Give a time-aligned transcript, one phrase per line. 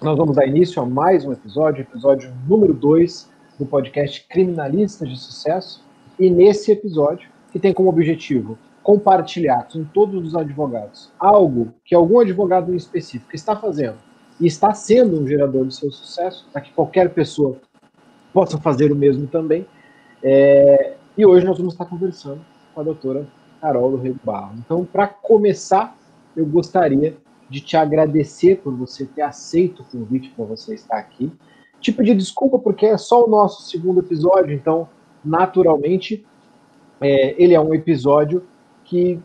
[0.00, 3.28] Nós vamos dar início a mais um episódio, episódio número 2
[3.58, 5.84] do podcast Criminalistas de Sucesso.
[6.16, 12.20] E nesse episódio, que tem como objetivo compartilhar com todos os advogados algo que algum
[12.20, 13.96] advogado em específico está fazendo
[14.40, 17.56] e está sendo um gerador de seu sucesso, para que qualquer pessoa
[18.32, 19.66] possa fazer o mesmo também.
[20.22, 22.40] É, e hoje nós vamos estar conversando
[22.72, 23.26] com a doutora
[23.60, 24.54] Carol do Rego Barro.
[24.64, 25.96] Então, para começar,
[26.36, 27.16] eu gostaria
[27.48, 31.32] de te agradecer por você ter aceito o convite para você estar aqui.
[31.80, 34.88] Te pedir desculpa porque é só o nosso segundo episódio, então,
[35.24, 36.24] naturalmente,
[37.00, 38.44] é, ele é um episódio
[38.84, 39.20] que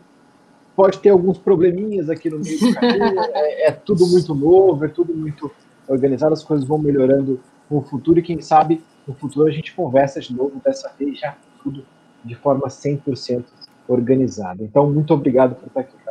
[0.76, 3.20] pode ter alguns probleminhas aqui no meio do caminho.
[3.34, 5.50] é, é tudo muito novo, é tudo muito
[5.86, 10.20] organizado, as coisas vão melhorando no futuro e quem sabe no futuro a gente conversa
[10.20, 11.84] de novo, dessa vez já tudo
[12.24, 13.44] de forma 100%
[13.86, 14.62] organizada.
[14.62, 16.03] Então, muito obrigado por estar aqui.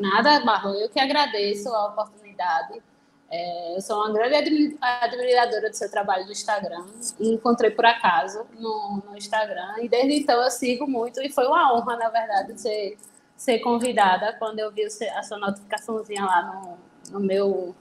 [0.00, 2.82] Nada, Barro, eu que agradeço a oportunidade.
[3.30, 4.34] É, eu sou uma grande
[4.80, 6.86] admiradora do seu trabalho no Instagram.
[7.20, 11.72] Encontrei por acaso no, no, Instagram e desde então eu sigo muito e foi uma
[11.74, 12.96] honra, na verdade, ser,
[13.36, 16.78] ser convidada quando eu vi a sua notificaçãozinha lá
[17.10, 17.74] no, no meu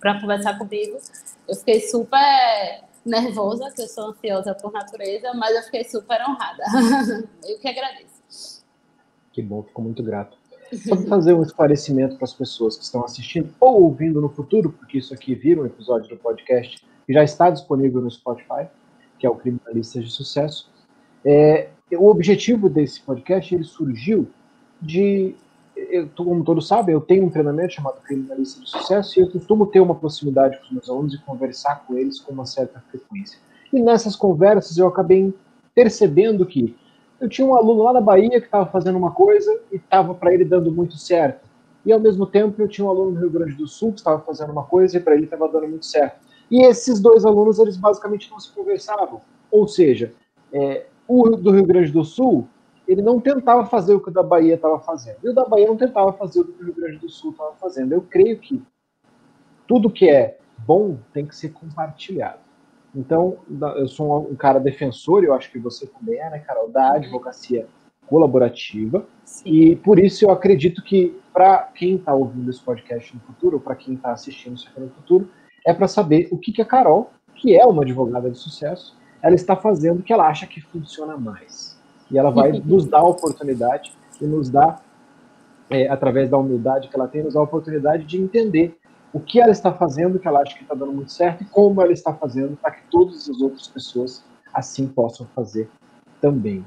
[0.00, 0.98] para conversar comigo.
[1.46, 6.64] Eu fiquei super nervosa, que eu sou ansiosa por natureza, mas eu fiquei super honrada.
[7.44, 8.64] eu que agradeço.
[9.30, 10.36] Que bom, fico muito grato.
[10.72, 14.70] Só para fazer um esclarecimento para as pessoas que estão assistindo ou ouvindo no futuro,
[14.70, 18.66] porque isso aqui vira um episódio do podcast que já está disponível no Spotify,
[19.18, 20.70] que é o Criminalistas de Sucesso.
[21.24, 24.28] É, o objetivo desse podcast ele surgiu
[24.82, 25.34] de,
[25.76, 29.66] eu, como todos sabem, eu tenho um treinamento chamado Criminalista de Sucesso e eu costumo
[29.66, 33.38] ter uma proximidade com os meus alunos e conversar com eles com uma certa frequência.
[33.72, 35.32] E nessas conversas eu acabei
[35.74, 36.74] percebendo que
[37.20, 40.32] eu tinha um aluno lá na Bahia que estava fazendo uma coisa e estava para
[40.32, 41.48] ele dando muito certo.
[41.84, 44.20] E ao mesmo tempo eu tinha um aluno no Rio Grande do Sul que estava
[44.20, 46.26] fazendo uma coisa e para ele estava dando muito certo.
[46.50, 49.20] E esses dois alunos, eles basicamente não se conversavam.
[49.50, 50.12] Ou seja,
[50.52, 52.46] é, o do Rio Grande do Sul,
[52.86, 55.18] ele não tentava fazer o que o da Bahia estava fazendo.
[55.22, 57.54] E o da Bahia não tentava fazer o que o Rio Grande do Sul estava
[57.54, 57.92] fazendo.
[57.92, 58.62] Eu creio que
[59.66, 62.45] tudo que é bom tem que ser compartilhado.
[62.96, 63.36] Então,
[63.76, 66.96] eu sou um cara defensor, eu acho que você também é, né, Carol, da uhum.
[66.96, 67.66] advocacia
[68.06, 69.06] colaborativa.
[69.22, 69.50] Sim.
[69.50, 73.60] E por isso eu acredito que, para quem está ouvindo esse podcast no futuro, ou
[73.60, 75.28] para quem está assistindo isso aqui no futuro,
[75.66, 79.34] é para saber o que, que a Carol, que é uma advogada de sucesso, ela
[79.34, 81.78] está fazendo que ela acha que funciona mais.
[82.10, 84.82] E ela vai nos dar a oportunidade e nos dar,
[85.68, 88.78] é, através da humildade que ela tem, nos dar a oportunidade de entender
[89.16, 91.80] o que ela está fazendo, que ela acha que está dando muito certo, e como
[91.80, 94.22] ela está fazendo para que todas as outras pessoas
[94.52, 95.70] assim possam fazer
[96.20, 96.62] também.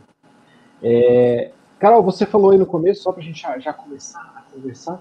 [0.82, 4.42] É, Carol, você falou aí no começo, só para a gente já, já, começar a
[4.52, 5.00] conversar,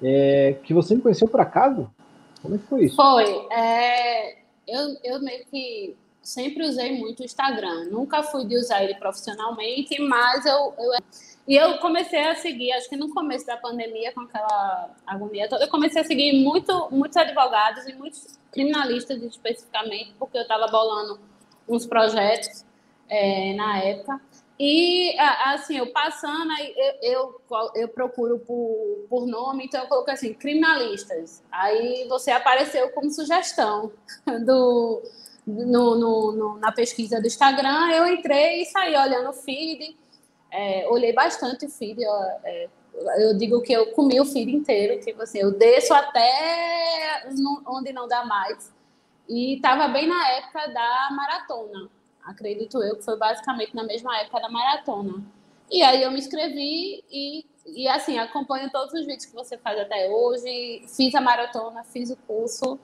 [0.00, 1.90] é, que você me conheceu por acaso?
[2.40, 2.94] Como é que foi isso?
[2.94, 3.24] Foi.
[3.50, 4.36] É,
[4.68, 7.86] eu, eu meio que sempre usei muito o Instagram.
[7.90, 10.92] Nunca fui de usar ele profissionalmente, mas eu, eu
[11.46, 15.64] e eu comecei a seguir, acho que no começo da pandemia, com aquela agonia toda,
[15.64, 21.20] eu comecei a seguir muito, muitos advogados e muitos criminalistas especificamente, porque eu estava bolando
[21.68, 22.64] uns projetos
[23.08, 24.20] é, na época.
[24.58, 27.40] E, assim, eu passando, eu, eu,
[27.74, 31.42] eu, procuro por, por nome, então eu coloquei assim, criminalistas.
[31.50, 33.90] Aí você apareceu como sugestão
[34.46, 35.02] do,
[35.44, 39.96] no, no, no, na pesquisa do Instagram, eu entrei e saí olhando o feed,
[40.52, 42.12] é, olhei bastante o feed, eu,
[42.44, 42.68] é,
[43.18, 47.24] eu, digo que eu comi o feed inteiro, tipo assim, eu desço até
[47.66, 48.70] onde não dá mais.
[49.26, 51.88] E estava bem na época da maratona,
[52.22, 55.24] acredito eu, que foi basicamente na mesma época da maratona.
[55.70, 59.80] E aí eu me inscrevi e, e assim, acompanho todos os vídeos que você faz
[59.80, 62.78] até hoje, fiz a maratona, fiz o curso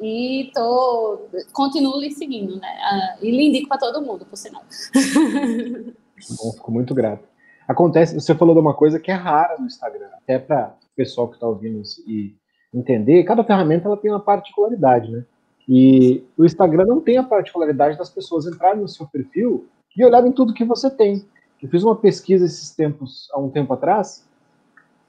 [0.00, 2.78] e tô, continuo lhe seguindo, né?
[2.80, 4.62] Ah, e lhe indico para todo mundo, por sinal.
[6.36, 7.26] Bom, fico muito grato.
[7.66, 11.28] Acontece, você falou de uma coisa que é rara no Instagram, até para o pessoal
[11.28, 12.34] que está ouvindo e
[12.72, 15.24] entender, cada ferramenta ela tem uma particularidade, né?
[15.68, 20.32] E o Instagram não tem a particularidade das pessoas entrarem no seu perfil e olharem
[20.32, 21.26] tudo que você tem.
[21.62, 24.26] Eu fiz uma pesquisa esses tempos, há um tempo atrás,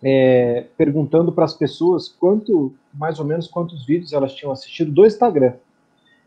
[0.03, 5.05] é, perguntando para as pessoas quanto, mais ou menos, quantos vídeos elas tinham assistido do
[5.05, 5.53] Instagram.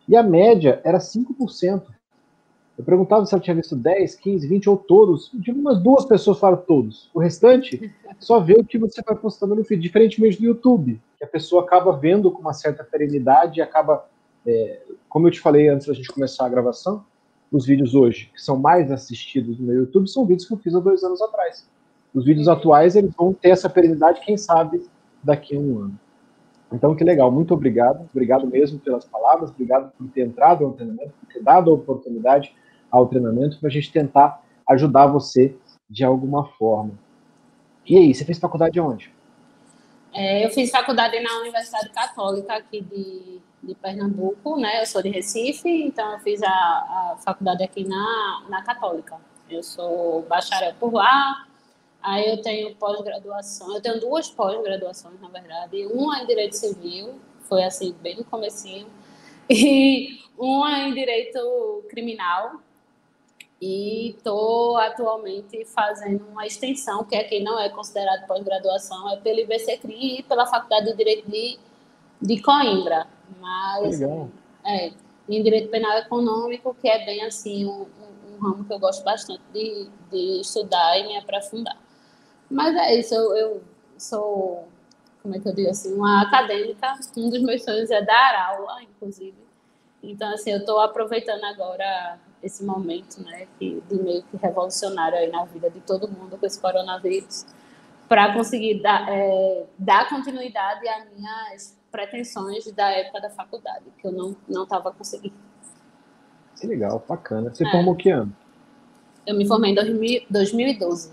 [0.09, 1.83] E a média era 5%.
[2.77, 5.31] Eu perguntava se ela tinha visto 10, 15, 20 ou todos.
[5.35, 7.11] Eu tive umas duas pessoas falaram todos.
[7.13, 11.25] O restante só vê o que você vai postando no feed, diferentemente do YouTube, que
[11.25, 14.07] a pessoa acaba vendo com uma certa perenidade e acaba,
[14.47, 17.05] é, como eu te falei antes da gente começar a gravação,
[17.51, 20.75] os vídeos hoje que são mais assistidos no meu YouTube são vídeos que eu fiz
[20.75, 21.69] há dois anos atrás.
[22.15, 24.83] Os vídeos atuais eles vão ter essa perenidade, quem sabe,
[25.23, 25.99] daqui a um ano.
[26.73, 31.13] Então, que legal, muito obrigado, obrigado mesmo pelas palavras, obrigado por ter entrado no treinamento,
[31.21, 32.55] por ter dado a oportunidade
[32.93, 35.57] ao treinamento para a gente tentar ajudar você
[35.89, 36.93] de alguma forma.
[37.87, 39.13] E aí, você fez faculdade onde?
[40.15, 44.83] É, eu fiz faculdade na Universidade Católica aqui de, de Pernambuco, né?
[44.83, 49.17] Eu sou de Recife, então eu fiz a, a faculdade aqui na, na Católica.
[49.51, 51.47] Eu sou bacharel por lá,
[52.03, 55.87] Aí eu tenho pós-graduação, eu tenho duas pós-graduações, na verdade.
[55.87, 57.15] Uma em Direito Civil,
[57.49, 58.89] foi assim, bem no comecinho,
[59.49, 62.61] e uma em Direito Criminal.
[63.65, 70.19] E estou atualmente fazendo uma extensão, que aqui não é considerado pós-graduação, é pelo IBCCRI
[70.19, 71.61] e pela Faculdade de Direito de,
[72.21, 73.07] de Coimbra.
[73.41, 74.29] Mas, Legal.
[74.67, 74.93] é,
[75.29, 79.05] em Direito Penal Econômico, que é bem assim, um, um, um ramo que eu gosto
[79.05, 81.79] bastante de, de estudar e me aprofundar.
[82.51, 83.63] Mas é isso, eu, eu
[83.97, 84.67] sou,
[85.23, 86.95] como é que eu digo assim, uma acadêmica.
[87.17, 89.39] Um dos meus sonhos é dar aula, inclusive.
[90.03, 95.31] Então, assim, eu estou aproveitando agora esse momento, né, que, de meio que revolucionário aí
[95.31, 97.47] na vida de todo mundo com esse coronavírus,
[98.09, 104.13] para conseguir dar, é, dar continuidade às minhas pretensões da época da faculdade, que eu
[104.13, 105.35] não não estava conseguindo.
[106.59, 107.53] Que legal, bacana.
[107.55, 107.71] Você é.
[107.71, 108.35] formou que ano?
[109.27, 111.13] Eu me formei em 2012.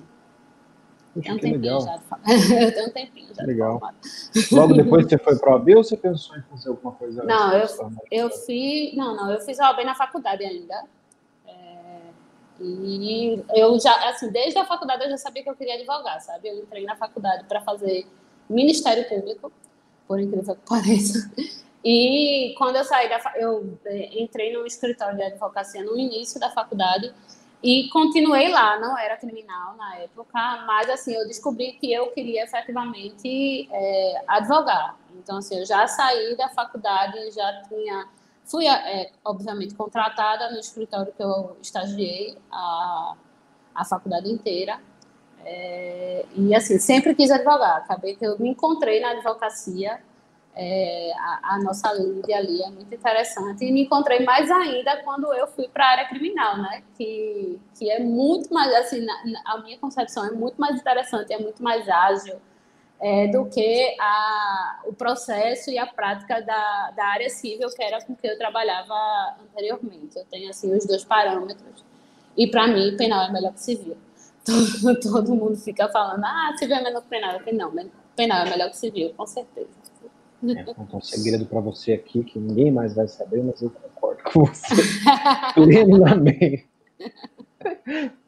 [1.13, 1.81] Puxa, que legal.
[1.81, 1.95] Já
[2.61, 3.43] eu tenho um tempinho já.
[3.43, 3.81] Legal.
[4.51, 7.23] Logo depois você foi para a OAB ou você pensou em fazer alguma coisa?
[7.23, 7.67] Não, eu,
[8.11, 8.95] eu fiz.
[8.95, 10.83] Não, não, eu fiz a OAB na faculdade ainda.
[12.61, 16.49] E eu já, assim, desde a faculdade eu já sabia que eu queria advogar, sabe?
[16.49, 18.05] Eu entrei na faculdade para fazer
[18.49, 19.51] Ministério Público,
[20.07, 21.31] por incrível que pareça.
[21.83, 23.19] E quando eu saí da.
[23.35, 27.13] Eu é, entrei no escritório de advocacia no início da faculdade
[27.61, 32.43] e continuei lá, não era criminal na época, mas assim, eu descobri que eu queria
[32.43, 34.97] efetivamente é, advogar.
[35.15, 38.07] Então, assim, eu já saí da faculdade, já tinha.
[38.49, 43.15] Fui, é, obviamente, contratada no escritório que eu estagiei a,
[43.75, 44.79] a faculdade inteira.
[45.45, 47.77] É, e, assim, sempre quis advogar.
[47.77, 50.01] Acabei que eu me encontrei na advocacia
[50.61, 53.63] é, a, a, nossa Lídia ali é muito interessante.
[53.63, 56.83] E me encontrei mais ainda quando eu fui para a área criminal, né?
[56.97, 61.31] Que, que é muito mais, assim, na, na, a minha concepção é muito mais interessante,
[61.31, 62.35] é muito mais ágil
[63.01, 68.03] é, do que a, o processo e a prática da, da área civil, que era
[68.03, 68.93] com que eu trabalhava
[69.41, 70.17] anteriormente.
[70.17, 71.83] Eu tenho, assim, os dois parâmetros.
[72.35, 73.97] E, para mim, penal é melhor que civil.
[74.45, 77.33] Todo, todo mundo fica falando, ah, civil é melhor que penal.
[77.33, 77.71] Eu falei, não,
[78.15, 79.69] penal é melhor que civil, com certeza.
[80.47, 84.23] É, contar um segredo para você aqui que ninguém mais vai saber, mas eu concordo
[84.23, 84.73] com você
[85.53, 86.65] plenamente.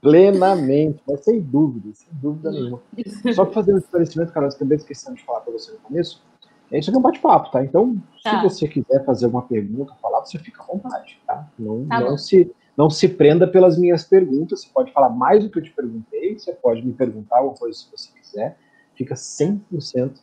[0.02, 2.82] Plenamente, mas sem dúvida, sem dúvida nenhuma.
[3.34, 6.24] Só para fazer um esclarecimento, Carol, também esquecendo de falar para você no começo,
[6.72, 7.64] é isso aqui é um bate-papo, tá?
[7.64, 8.38] Então, tá.
[8.38, 11.48] se você quiser fazer uma pergunta, falar, você fica à vontade, tá?
[11.60, 15.50] Não, tá não, se, não se prenda pelas minhas perguntas, você pode falar mais do
[15.50, 18.58] que eu te perguntei, você pode me perguntar alguma coisa se você quiser,
[18.96, 20.14] fica 100%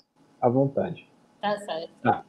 [0.40, 1.06] à vontade.
[1.40, 1.90] Tá certo.
[2.02, 2.24] Tá.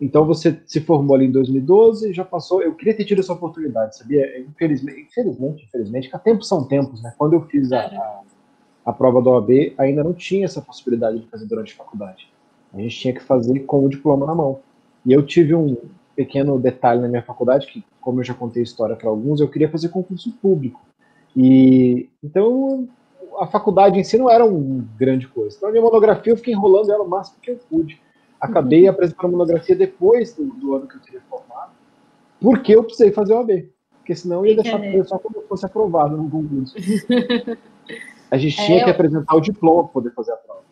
[0.00, 2.62] Então você se formou ali em 2012, já passou.
[2.62, 4.38] Eu queria ter tido essa oportunidade, sabia?
[4.40, 7.14] Infelizmente, infelizmente, infelizmente, que tempos são tempos, né?
[7.16, 8.20] Quando eu fiz a, a,
[8.84, 12.28] a, prova da OAB, ainda não tinha essa possibilidade de fazer durante a faculdade.
[12.74, 14.60] A gente tinha que fazer com o diploma na mão.
[15.04, 15.76] E eu tive um
[16.14, 19.48] pequeno detalhe na minha faculdade, que, como eu já contei a história para alguns, eu
[19.48, 20.80] queria fazer concurso público.
[21.34, 22.88] E então
[23.38, 25.56] a faculdade em si não era uma grande coisa.
[25.56, 28.00] Então a minha monografia eu fiquei enrolando ela o máximo que eu pude.
[28.40, 28.90] Acabei uhum.
[28.90, 31.72] apresentando a monografia depois do, do, ano que eu teria formado,
[32.40, 33.70] porque eu precisei fazer o AB.
[33.98, 35.04] Porque senão eu ia deixar é.
[35.04, 36.74] só quando eu fosse aprovado no concurso.
[38.30, 40.62] A gente é, tinha que apresentar o diploma para poder fazer a prova.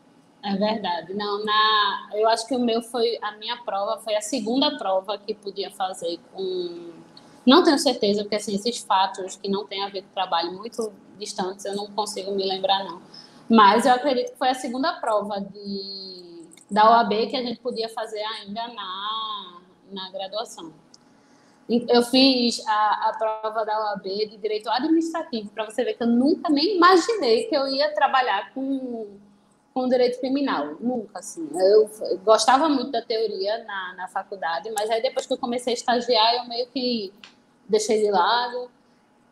[0.42, 1.14] É verdade.
[1.14, 5.16] Não, na, eu acho que o meu foi a minha prova foi a segunda prova
[5.16, 6.90] que podia fazer com
[7.46, 10.92] não tenho certeza porque assim esses fatos que não têm a ver com trabalho muito
[11.18, 13.00] distantes eu não consigo me lembrar não.
[13.48, 16.13] Mas eu acredito que foi a segunda prova de
[16.74, 19.60] da OAB que a gente podia fazer ainda na,
[19.92, 20.72] na graduação.
[21.68, 26.08] Eu fiz a, a prova da OAB de Direito Administrativo, para você ver que eu
[26.08, 29.06] nunca nem imaginei que eu ia trabalhar com,
[29.72, 30.74] com Direito Criminal.
[30.80, 31.48] Nunca, assim.
[31.54, 35.74] Eu, eu gostava muito da teoria na, na faculdade, mas aí depois que eu comecei
[35.74, 37.14] a estagiar, eu meio que
[37.68, 38.68] deixei de lado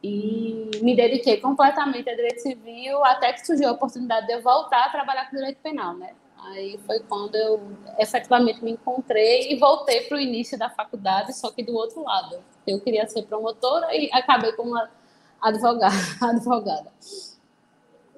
[0.01, 4.85] e me dediquei completamente a Direito Civil, até que surgiu a oportunidade de eu voltar
[4.85, 6.15] a trabalhar com Direito Penal, né?
[6.45, 7.61] Aí foi quando eu
[7.99, 12.43] efetivamente me encontrei e voltei para o início da faculdade, só que do outro lado.
[12.67, 14.75] Eu queria ser promotora e acabei como
[15.41, 15.95] advogada.
[16.21, 16.93] advogada.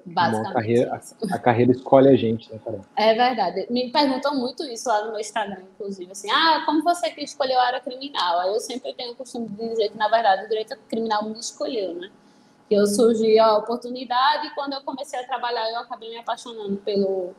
[0.05, 0.49] Basicamente.
[0.49, 2.85] A carreira, a, a, carreira escolhe a gente, né, Carol?
[2.95, 3.65] É verdade.
[3.71, 7.59] Me perguntam muito isso lá no meu Instagram, inclusive, assim, ah, como você que escolheu
[7.59, 8.39] a área criminal?
[8.39, 11.39] Aí eu sempre tenho o costume de dizer que, na verdade, o direito criminal me
[11.39, 12.11] escolheu, né?
[12.69, 16.77] Que eu surgi a oportunidade e quando eu comecei a trabalhar, eu acabei me apaixonando
[16.77, 17.33] pelo,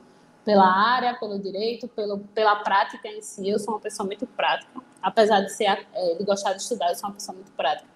[0.46, 3.48] pela área, pelo direito, pelo, pela prática em si.
[3.48, 4.80] Eu sou uma pessoa muito prática.
[5.02, 7.88] Apesar de, ser, é, de gostar de estudar, eu sou uma pessoa muito prática.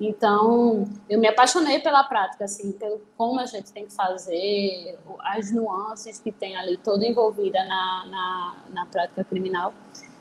[0.00, 5.52] Então, eu me apaixonei pela prática, assim, pelo como a gente tem que fazer, as
[5.52, 9.72] nuances que tem ali, toda envolvida na, na, na prática criminal.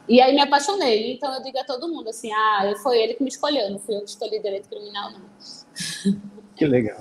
[0.07, 1.13] E aí me apaixonei.
[1.13, 3.95] Então, eu digo a todo mundo, assim, ah, foi ele que me escolheu, não fui
[3.95, 5.21] eu que escolhi direito criminal, não.
[6.55, 6.99] Que legal.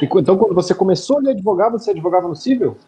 [0.00, 2.78] Então, quando você começou a advogar, você advogava no civil?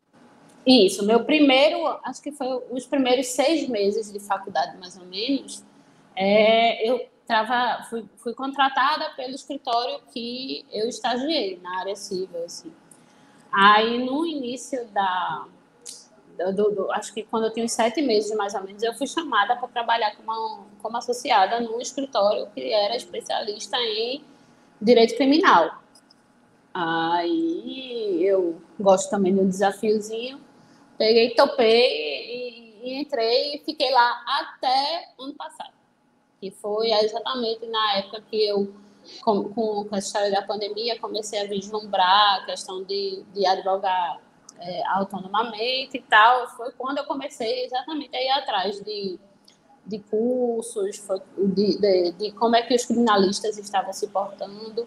[0.71, 5.65] Isso, meu primeiro, acho que foi os primeiros seis meses de faculdade, mais ou menos,
[6.15, 12.71] é, eu trava, fui, fui contratada pelo escritório que eu estagiei na área civil, assim.
[13.51, 15.47] Aí, no início da...
[16.55, 19.57] Do, do, acho que quando eu tinha sete meses, mais ou menos, eu fui chamada
[19.57, 24.23] para trabalhar como, como associada num escritório que era especialista em
[24.81, 25.83] direito criminal.
[26.75, 30.47] Aí eu gosto também de um desafiozinho,
[30.99, 35.79] peguei, topei e, e entrei e fiquei lá até ano passado
[36.41, 38.73] que foi exatamente na época que eu,
[39.23, 44.21] com, com a história da pandemia, comecei a vislumbrar a questão de, de advogar
[44.59, 46.49] é, autonomamente e tal.
[46.51, 49.19] Foi quando eu comecei exatamente a ir atrás de,
[49.85, 51.03] de cursos,
[51.37, 54.87] de, de, de como é que os criminalistas estavam se portando,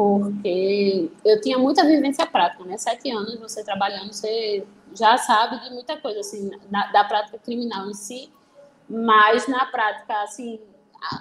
[0.00, 2.78] porque eu tinha muita vivência prática, né?
[2.78, 7.86] Sete anos você trabalhando, você já sabe de muita coisa, assim, da, da prática criminal
[7.90, 8.32] em si,
[8.88, 10.58] mas na prática, assim,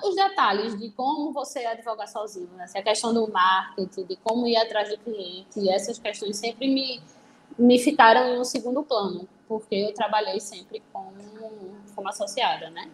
[0.01, 2.67] os detalhes de como você advogar sozinho, né?
[2.74, 7.01] a questão do marketing, de como ir atrás do cliente, essas questões sempre me,
[7.57, 11.17] me ficaram em um segundo plano, porque eu trabalhei sempre como,
[11.93, 12.89] como associada, né?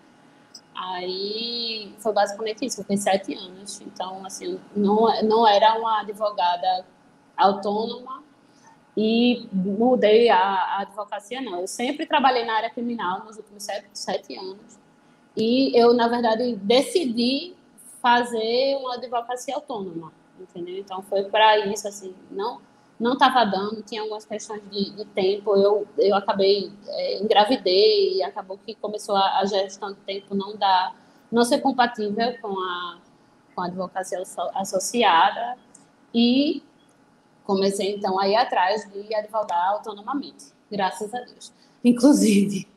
[0.76, 6.86] Aí foi basicamente isso, eu fiquei sete anos, então, assim, não, não era uma advogada
[7.38, 8.26] autônoma,
[8.98, 11.60] e mudei a, a, advocacia, não.
[11.62, 14.80] Eu sempre trabalhei na área criminal nos últimos sete, sete anos.
[15.36, 17.56] E eu, na verdade, decidi
[18.02, 20.78] fazer uma advocacia autônoma, entendeu?
[20.78, 22.62] Então, foi para isso, assim, não
[23.00, 28.24] não estava dando, tinha algumas questões de, de, tempo, eu, eu acabei, é, engravidei, e
[28.24, 30.96] acabou que começou a, a gestão de tempo não dar,
[31.32, 32.98] não ser compatível com a,
[33.54, 34.22] com a advocacia
[34.56, 35.58] associada,
[36.14, 36.64] e
[37.44, 41.52] comecei então a ir atrás de advogar autonomamente, graças a Deus.
[41.84, 42.68] Inclusive.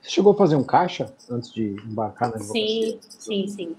[0.00, 2.92] Você chegou a fazer um caixa antes de embarcar na advocacia?
[2.92, 3.76] Sim, sim, sim.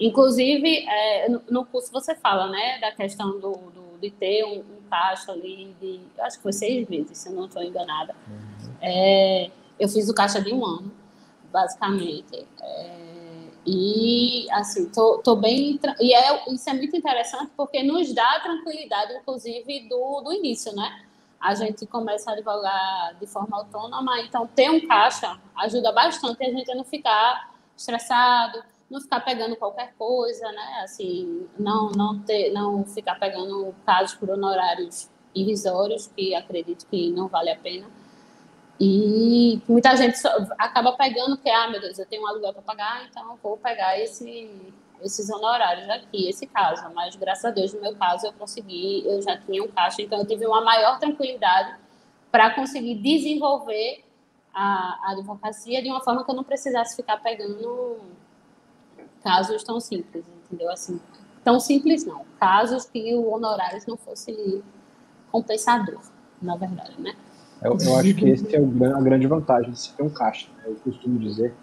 [0.00, 4.60] Inclusive, é, no, no, curso você fala, né, da questão do, do de ter um,
[4.60, 8.14] um, caixa ali de, acho que foi seis meses, se eu não estou enganada.
[8.26, 8.74] Uhum.
[8.80, 10.90] É, eu fiz o caixa de um ano,
[11.52, 12.46] basicamente.
[12.62, 13.08] É,
[13.66, 15.78] e, assim, tô, tô bem.
[16.00, 21.04] E é, isso é muito interessante porque nos dá tranquilidade, inclusive, do, do início, né?
[21.38, 26.50] A gente começa a advogar de forma autônoma, então ter um caixa ajuda bastante a
[26.50, 30.80] gente a não ficar estressado, não ficar pegando qualquer coisa, né?
[30.82, 37.28] Assim, não, não, ter, não ficar pegando casos por honorários irrisórios, que acredito que não
[37.28, 37.86] vale a pena.
[38.80, 40.18] E muita gente
[40.58, 43.98] acaba pegando que, ah, meu Deus, eu tenho um aluguel para pagar, então vou pegar
[43.98, 44.48] esse,
[45.02, 46.88] esses honorários aqui, esse caso.
[46.94, 50.20] Mas, graças a Deus, no meu caso, eu consegui, eu já tinha um caixa, então
[50.20, 51.76] eu tive uma maior tranquilidade
[52.30, 54.04] para conseguir desenvolver
[54.54, 57.98] a, a, advocacia de uma forma que eu não precisasse ficar pegando
[59.22, 60.70] casos tão simples, entendeu?
[60.70, 61.00] Assim,
[61.44, 64.62] tão simples não, casos que o honorário não fosse
[65.30, 66.00] compensador,
[66.40, 67.14] na verdade, né?
[67.62, 70.48] Eu, eu acho que esse é o, a grande vantagem de se ter um caixa.
[70.58, 70.64] Né?
[70.66, 71.54] Eu costumo dizer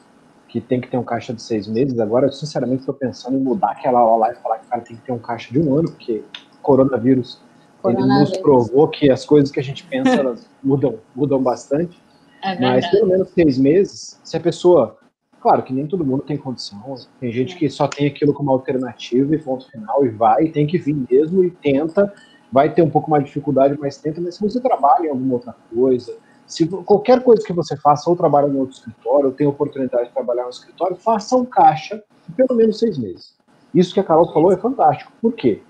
[0.48, 2.00] que tem que ter um caixa de seis meses.
[2.00, 4.82] Agora, eu sinceramente estou pensando em mudar aquela aula lá e falar que o cara
[4.82, 6.24] tem que ter um caixa de um ano, porque
[6.62, 7.40] coronavírus,
[7.82, 8.32] coronavírus.
[8.32, 12.02] nos provou que as coisas que a gente pensa mudam, mudam bastante.
[12.44, 14.98] É Mas pelo menos seis meses, se a pessoa.
[15.46, 16.96] Claro que nem todo mundo tem condição.
[17.20, 17.60] Tem gente é.
[17.60, 20.96] que só tem aquilo como alternativa e ponto final e vai, e tem que vir
[21.08, 22.12] mesmo e tenta
[22.52, 25.36] vai ter um pouco mais de dificuldade, mas tenta, mas se você trabalha em alguma
[25.36, 29.46] outra coisa, se qualquer coisa que você faça, ou trabalha em outro escritório, ou tem
[29.46, 33.36] oportunidade de trabalhar no escritório, faça um caixa de pelo menos seis meses.
[33.72, 35.12] Isso que a Carol falou é fantástico.
[35.22, 35.62] Por quê?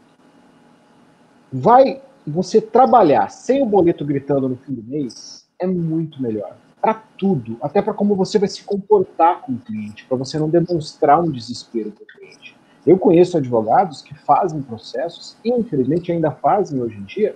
[1.51, 6.55] Vai você trabalhar sem o boleto gritando no fim do mês é muito melhor.
[6.86, 10.48] Para tudo, até para como você vai se comportar com o cliente, para você não
[10.48, 12.56] demonstrar um desespero para o cliente.
[12.86, 17.36] Eu conheço advogados que fazem processos, e infelizmente ainda fazem hoje em dia,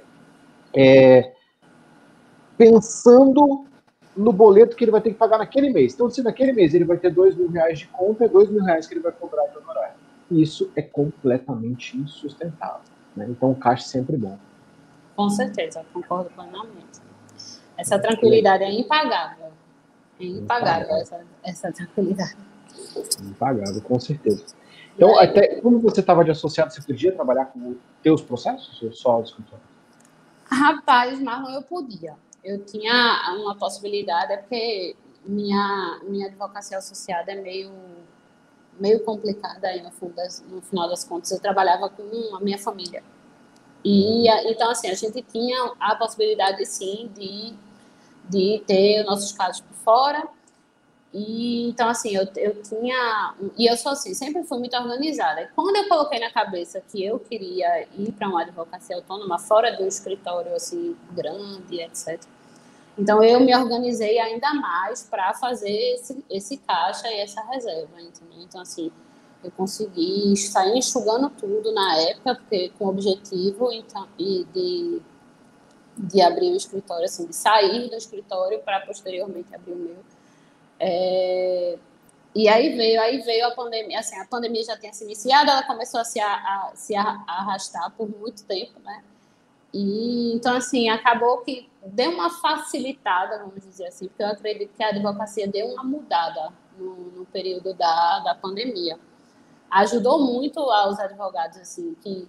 [0.72, 1.34] é,
[2.60, 3.66] pensando
[4.16, 5.96] no boleto que ele vai ter que pagar naquele mês.
[5.96, 8.64] Então, se naquele mês ele vai ter dois mil reais de conta, é dois mil
[8.64, 9.96] reais que ele vai cobrar de honorário.
[10.30, 12.82] Isso é completamente insustentável.
[13.16, 13.26] Né?
[13.28, 14.38] Então, o caixa é sempre bom.
[15.16, 17.09] Com certeza, concordo plenamente.
[17.80, 19.52] Essa tranquilidade é impagável.
[20.20, 22.38] É impagável essa, essa tranquilidade.
[23.22, 24.46] Impagável, com certeza.
[24.96, 29.20] Então, até como você estava de associado, você podia trabalhar com teus processos ou só
[29.20, 29.64] o escritório?
[30.44, 32.16] Rapaz, Marlon, eu podia.
[32.44, 37.72] Eu tinha uma possibilidade, é porque minha, minha advocacia associada é meio,
[38.78, 41.32] meio complicada aí no, fundo das, no final das contas.
[41.32, 43.02] Eu trabalhava com a minha família.
[43.86, 47.54] E, então, assim, a gente tinha a possibilidade, sim, de,
[48.30, 50.28] de ter nossos casos por fora
[51.14, 53.34] e então, assim, eu, eu tinha.
[53.58, 55.42] E eu sou assim, sempre fui muito organizada.
[55.42, 59.76] E quando eu coloquei na cabeça que eu queria ir para uma advocacia autônoma, fora
[59.76, 62.22] do escritório, assim, grande, etc.
[62.98, 68.42] Então, eu me organizei ainda mais para fazer esse, esse caixa e essa reserva, entendeu?
[68.42, 68.92] Então, assim,
[69.44, 75.02] eu consegui sair enxugando tudo na época, porque com o objetivo então, e de,
[76.00, 79.98] de abrir o escritório, assim, de sair do escritório para posteriormente abrir o meu
[80.80, 81.78] é,
[82.34, 85.64] e aí veio, aí veio a pandemia, assim, a pandemia já tinha se iniciado, ela
[85.64, 89.04] começou a se, a, a se arrastar por muito tempo, né?
[89.74, 94.84] E então, assim, acabou que deu uma facilitada, vamos dizer assim, porque eu acredito que
[94.84, 98.98] a advocacia deu uma mudada no, no período da, da pandemia.
[99.70, 102.28] Ajudou muito aos advogados, assim, que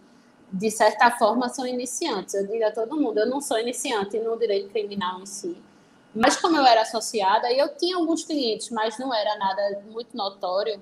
[0.52, 2.34] de certa forma são iniciantes.
[2.34, 5.56] Eu digo a todo mundo, eu não sou iniciante no direito criminal em si,
[6.14, 10.80] mas como eu era associada, eu tinha alguns clientes, mas não era nada muito notório.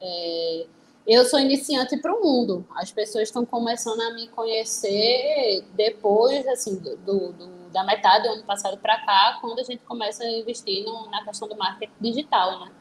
[0.00, 0.66] É,
[1.06, 2.66] eu sou iniciante para o mundo.
[2.76, 8.42] As pessoas estão começando a me conhecer depois, assim, do, do da metade do ano
[8.42, 12.60] passado para cá, quando a gente começa a investir no, na questão do marketing digital,
[12.60, 12.72] né?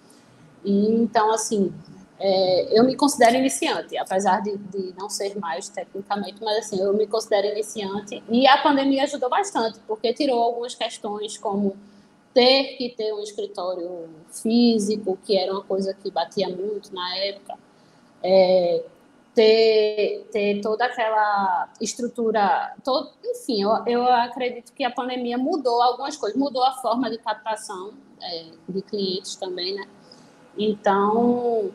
[0.63, 1.73] E, então, assim,
[2.19, 6.93] é, eu me considero iniciante, apesar de, de, não ser mais tecnicamente, mas assim, eu
[6.93, 8.21] me considero iniciante.
[8.29, 11.77] E a pandemia ajudou bastante, porque tirou algumas questões como
[12.34, 17.58] ter que ter um escritório físico, que era uma coisa que batia muito na época,
[18.21, 18.84] é,
[19.34, 26.17] ter, ter toda aquela estrutura, todo, enfim, eu, eu acredito que a pandemia mudou algumas
[26.17, 29.88] coisas, mudou a forma de captação é, de clientes também, né?
[30.58, 31.71] Então,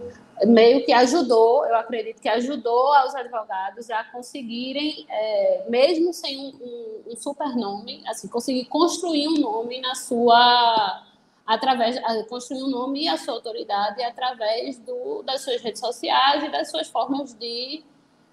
[0.47, 6.53] meio que ajudou, eu acredito que ajudou aos advogados a conseguirem, é, mesmo sem um,
[6.61, 11.03] um, um, super nome, assim, conseguir construir um nome na sua
[11.47, 16.49] através construir um nome e a sua autoridade através do, das suas redes sociais e
[16.49, 17.85] das suas formas de,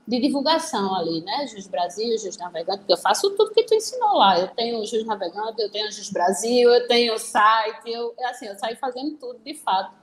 [0.07, 1.45] de divulgação ali, né?
[1.47, 4.39] Jus Brasil, Jus Navegante, porque eu faço tudo que tu ensinou lá.
[4.39, 8.57] Eu tenho Jus Navegante, eu tenho Jus Brasil, eu tenho o site, eu, assim, eu
[8.57, 9.93] saio fazendo tudo de fato.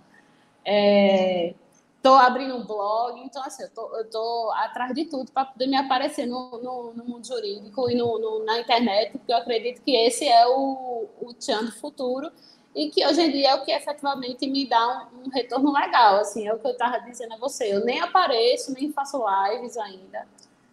[0.63, 1.55] É,
[1.99, 6.27] Estou abrindo um blog, então assim, eu tô atrás de tudo para poder me aparecer
[6.27, 10.25] no, no, no mundo jurídico e no, no, na internet, porque eu acredito que esse
[10.25, 12.31] é o, o tchan do futuro
[12.73, 16.21] e que hoje em dia é o que efetivamente me dá um, um retorno legal,
[16.21, 19.77] assim, é o que eu estava dizendo a você, eu nem apareço, nem faço lives
[19.77, 20.25] ainda,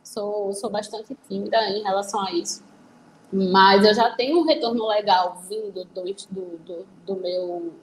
[0.04, 2.64] sou, sou bastante tímida em relação a isso,
[3.34, 7.74] mas eu já tenho um retorno legal vindo do, do, do, do meu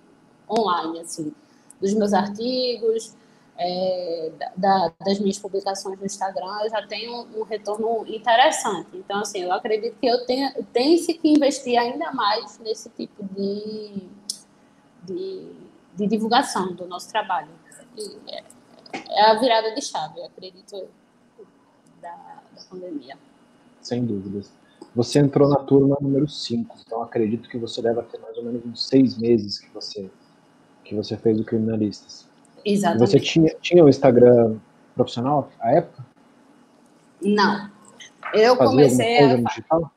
[0.49, 1.35] online, assim,
[1.81, 3.17] dos meus artigos,
[3.63, 8.89] é, da, das minhas publicações no Instagram, eu já tenho um retorno interessante.
[8.95, 14.09] Então, assim, eu acredito que eu tenho, tenho que investir ainda mais nesse tipo de,
[15.05, 15.53] de,
[15.95, 17.51] de divulgação do nosso trabalho.
[18.29, 18.43] É,
[19.09, 20.89] é, a virada de chave, eu acredito,
[22.01, 23.17] da, da pandemia.
[23.81, 24.53] Sem dúvidas.
[24.95, 28.65] Você entrou na turma número 5, então acredito que você deve ter mais ou menos
[28.65, 30.11] uns seis meses que você,
[30.85, 32.32] que você fez o Criminalistas.
[32.65, 33.11] Exatamente.
[33.11, 34.59] Você tinha, tinha o Instagram
[34.95, 36.05] profissional à época?
[37.21, 37.71] Não.
[38.33, 39.37] Eu fazia comecei a.
[39.37, 39.93] Digital?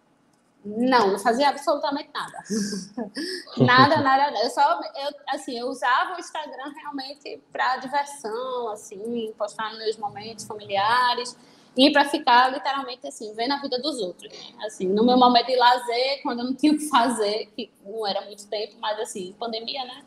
[0.65, 2.09] Não, não fazia absolutamente
[3.55, 3.97] nada.
[3.97, 4.39] nada, nada.
[4.43, 10.43] Eu só, eu, assim, eu usava o Instagram realmente para diversão, assim, postar meus momentos
[10.45, 11.37] familiares
[11.77, 14.31] e para ficar literalmente assim, vendo a vida dos outros.
[14.31, 14.65] Né?
[14.65, 18.07] Assim, no meu momento de lazer, quando eu não tinha o que fazer, que não
[18.07, 20.03] era muito tempo, mas assim, pandemia, né?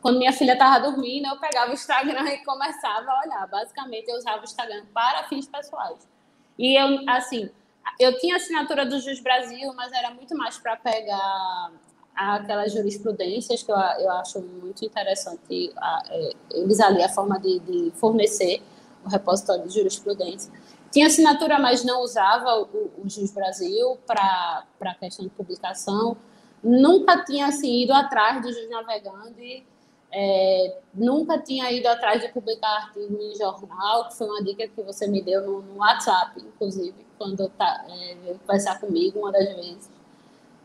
[0.00, 3.46] Quando minha filha estava dormindo, eu pegava o Instagram e começava a olhar.
[3.48, 6.08] Basicamente, eu usava o Instagram para fins pessoais.
[6.58, 7.50] E eu, assim,
[7.98, 11.72] eu tinha assinatura do Jus Brasil, mas era muito mais para pegar
[12.14, 17.58] aquelas jurisprudências que eu, eu acho muito interessante a, é, eles ali a forma de,
[17.60, 18.62] de, fornecer
[19.04, 20.52] o repositório de jurisprudência.
[20.90, 26.16] tinha assinatura, mas não usava o, o Jus Brasil para a questão de publicação.
[26.62, 29.64] Nunca tinha assim, ido atrás do Jus Navegando e
[30.12, 34.82] é, nunca tinha ido atrás de publicar artigo em jornal, que foi uma dica que
[34.82, 39.54] você me deu no, no WhatsApp, inclusive, quando tá, é, veio conversar comigo uma das
[39.54, 39.90] vezes.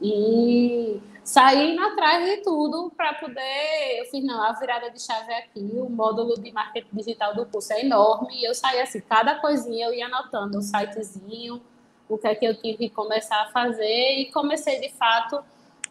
[0.02, 4.00] E saí atrás de tudo para poder.
[4.00, 7.46] Eu fiz, não, a virada de chave é aqui, o módulo de marketing digital do
[7.46, 11.62] curso é enorme, e eu saí assim, cada coisinha eu ia anotando, o um sitezinho,
[12.10, 15.44] o que é que eu tive que começar a fazer, e comecei de fato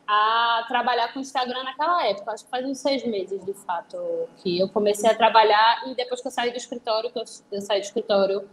[0.07, 2.33] a trabalhar com Instagram naquela época.
[2.33, 3.97] Acho que faz uns seis meses, de fato,
[4.37, 7.81] que eu comecei a trabalhar e depois que eu saí do escritório, que eu saí
[7.81, 8.49] do escritório,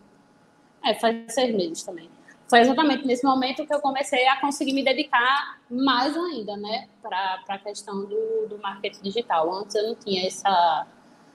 [0.84, 2.10] é, faz seis meses também.
[2.50, 7.42] Foi exatamente nesse momento que eu comecei a conseguir me dedicar mais ainda, né, para
[7.48, 9.54] a questão do, do marketing digital.
[9.54, 10.86] Antes eu não tinha essa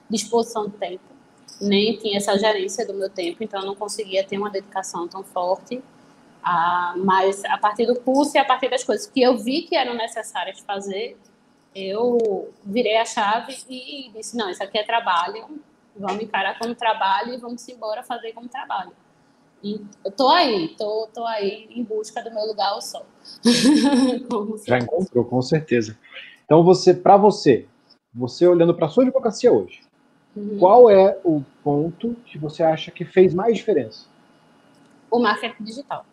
[0.07, 1.03] disposição de tempo,
[1.59, 5.23] nem tinha essa gerência do meu tempo, então eu não conseguia ter uma dedicação tão
[5.23, 5.81] forte
[6.49, 9.75] ah, mas a partir do curso e a partir das coisas que eu vi que
[9.75, 11.17] eram necessárias fazer,
[11.75, 15.45] eu virei a chave e disse: não, isso aqui é trabalho,
[15.93, 18.93] vamos encarar como trabalho e vamos embora fazer como trabalho.
[19.61, 23.05] E eu tô aí, tô, tô aí em busca do meu lugar ao sol.
[24.65, 25.97] Já encontrou, com certeza.
[26.45, 27.67] Então, você, para você,
[28.13, 29.81] você olhando para a sua advocacia hoje,
[30.33, 30.57] uhum.
[30.59, 34.05] qual é o ponto que você acha que fez mais diferença?
[35.11, 36.05] O marketing digital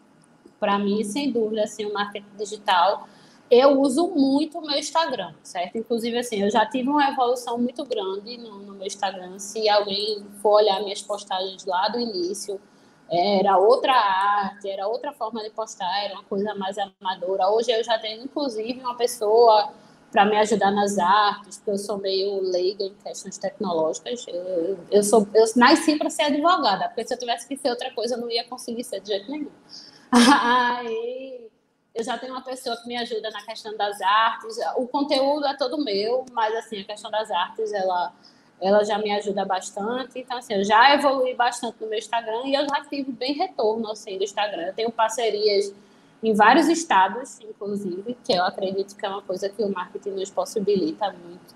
[0.64, 3.06] para mim, sem dúvida, assim, o marketing digital,
[3.50, 5.76] eu uso muito o meu Instagram, certo?
[5.76, 9.38] Inclusive, assim, eu já tive uma evolução muito grande no, no meu Instagram.
[9.38, 12.58] Se alguém for olhar minhas postagens lá do início,
[13.10, 17.50] era outra arte, era outra forma de postar, era uma coisa mais amadora.
[17.50, 19.70] Hoje eu já tenho, inclusive, uma pessoa
[20.10, 24.24] para me ajudar nas artes, porque eu sou meio leiga em questões tecnológicas.
[24.28, 27.92] Eu, eu, sou, eu nasci para ser advogada, porque se eu tivesse que ser outra
[27.92, 29.50] coisa, eu não ia conseguir ser de jeito nenhum.
[30.14, 31.50] Aí
[31.94, 34.56] eu já tenho uma pessoa que me ajuda na questão das artes.
[34.76, 38.12] O conteúdo é todo meu, mas assim, a questão das artes, ela,
[38.60, 40.18] ela já me ajuda bastante.
[40.18, 43.90] Então, assim, eu já evolui bastante no meu Instagram e eu já tive bem retorno
[43.90, 44.66] assim, do Instagram.
[44.66, 45.74] Eu tenho parcerias
[46.22, 50.30] em vários estados, inclusive, que eu acredito que é uma coisa que o marketing nos
[50.30, 51.54] possibilita muito.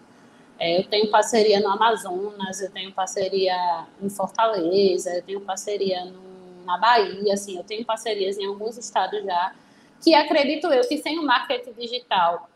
[0.58, 6.27] É, eu tenho parceria no Amazonas, eu tenho parceria em Fortaleza, eu tenho parceria no
[6.68, 9.54] na Bahia, assim, eu tenho parcerias em alguns estados já,
[10.02, 12.48] que acredito eu que sem o marketing digital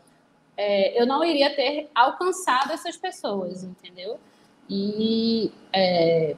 [0.55, 4.19] é, eu não iria ter alcançado essas pessoas, entendeu?
[4.69, 6.35] E é,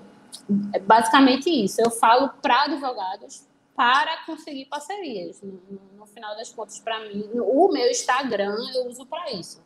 [0.74, 1.82] é basicamente isso.
[1.82, 5.42] Eu falo para advogados para conseguir parcerias.
[5.42, 5.60] No,
[5.98, 9.62] no final das contas, para mim, o meu Instagram eu uso para isso.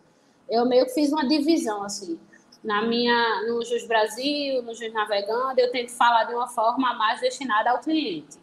[0.49, 2.19] Eu meio que fiz uma divisão assim
[2.63, 7.21] na minha no Jus Brasil, no Jus Navegando, eu tento falar de uma forma mais
[7.21, 8.37] destinada ao cliente.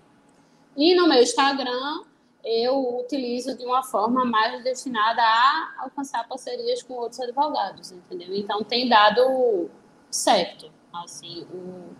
[0.76, 2.02] E no meu Instagram,
[2.44, 8.34] eu utilizo de uma forma mais destinada a alcançar parcerias com outros advogados, entendeu?
[8.34, 9.68] Então tem dado
[10.10, 11.94] certo, assim, o,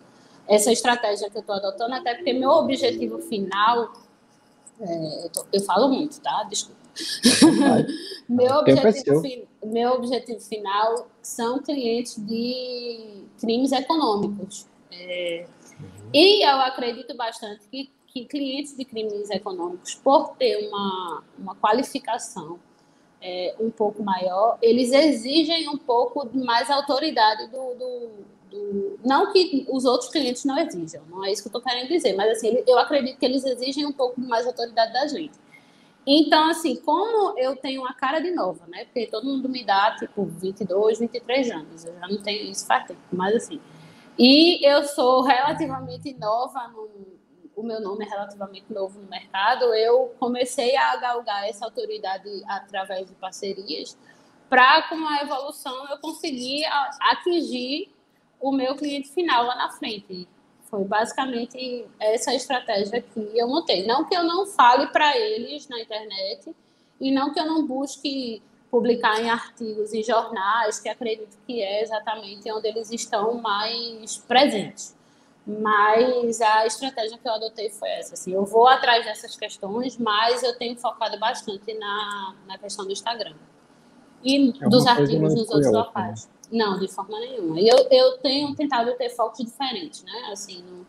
[0.46, 3.92] essa estratégia que eu estou adotando, até porque meu objetivo final,
[4.80, 6.44] é, eu, tô, eu, falo muito, tá?
[6.44, 6.80] Desculpa.
[8.28, 9.22] meu, objetivo,
[9.66, 14.66] meu objetivo final são clientes de crimes econômicos.
[14.90, 15.46] É.
[16.12, 22.58] E eu acredito bastante que, que clientes de crimes econômicos, por ter uma, uma qualificação
[23.20, 28.10] é, um pouco maior, eles exigem um pouco mais autoridade do, do,
[28.50, 31.88] do, Não que os outros clientes não exijam, não é isso que eu estou querendo
[31.88, 35.45] dizer, mas assim, eu acredito que eles exigem um pouco mais autoridade da gente.
[36.06, 38.84] Então, assim, como eu tenho uma cara de nova, né?
[38.84, 41.84] Porque todo mundo me dá, tipo, 22, 23 anos.
[41.84, 43.60] Eu já não tenho isso faz tempo, mas assim.
[44.16, 46.88] E eu sou relativamente nova, no,
[47.56, 49.74] o meu nome é relativamente novo no mercado.
[49.74, 53.98] Eu comecei a galgar essa autoridade através de parcerias
[54.48, 56.64] para, com a evolução, eu conseguir
[57.00, 57.90] atingir
[58.40, 60.28] o meu cliente final lá na frente.
[60.70, 63.86] Foi basicamente essa estratégia que eu montei.
[63.86, 66.54] Não que eu não fale para eles na internet
[67.00, 71.82] e não que eu não busque publicar em artigos e jornais, que acredito que é
[71.82, 74.94] exatamente onde eles estão mais presentes.
[75.46, 78.14] Mas a estratégia que eu adotei foi essa.
[78.14, 82.90] Assim, eu vou atrás dessas questões, mas eu tenho focado bastante na, na questão do
[82.90, 83.34] Instagram.
[84.24, 85.78] E é dos artigos nos outros né?
[85.78, 86.28] locais.
[86.50, 87.60] Não, de forma nenhuma.
[87.60, 90.28] E eu, eu tenho tentado ter focos diferentes, né?
[90.30, 90.86] Assim, no,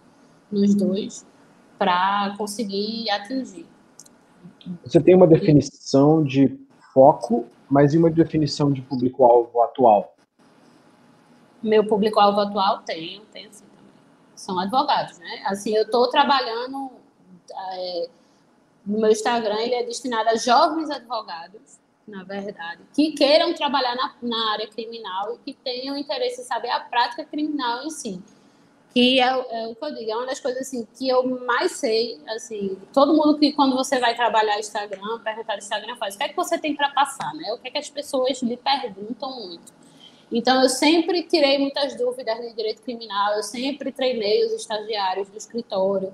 [0.52, 1.26] nos dois,
[1.78, 3.66] para conseguir atingir.
[4.84, 6.60] Você tem uma definição de
[6.94, 10.16] foco, mas e uma definição de público-alvo atual?
[11.62, 13.92] Meu público-alvo atual tenho, tenho sim também.
[14.36, 15.44] são advogados, né?
[15.46, 16.92] Assim, eu estou trabalhando
[17.52, 18.10] é,
[18.86, 24.16] no meu Instagram, ele é destinado a jovens advogados, na verdade, que queiram trabalhar na,
[24.22, 28.22] na área criminal e que tenham interesse em saber a prática criminal em si.
[28.94, 31.74] Que é, é, o que eu digo, é uma das coisas assim, que eu mais
[31.74, 36.18] sei, assim, todo mundo que quando você vai trabalhar Instagram, perguntar no Instagram, faz, o
[36.18, 37.52] que é que você tem para passar, né?
[37.54, 39.74] O que é que as pessoas lhe perguntam muito.
[40.32, 45.38] Então, eu sempre tirei muitas dúvidas no direito criminal, eu sempre treinei os estagiários do
[45.38, 46.14] escritório,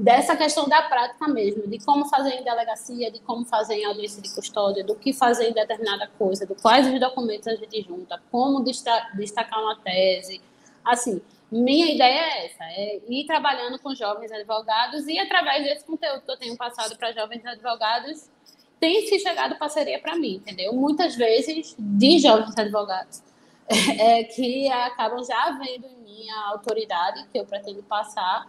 [0.00, 4.22] dessa questão da prática mesmo, de como fazer em delegacia, de como fazer em audiência
[4.22, 8.20] de custódia, do que fazer em determinada coisa, do quais os documentos a gente junta,
[8.30, 10.40] como destacar uma tese.
[10.82, 11.20] Assim,
[11.52, 16.30] minha ideia é essa, é ir trabalhando com jovens advogados e através desse conteúdo que
[16.30, 18.30] eu tenho passado para jovens advogados,
[18.78, 20.72] tem se chegado parceria para mim, entendeu?
[20.72, 23.22] Muitas vezes de jovens advogados
[23.68, 28.48] é, que acabam já vendo em mim a autoridade que eu pretendo passar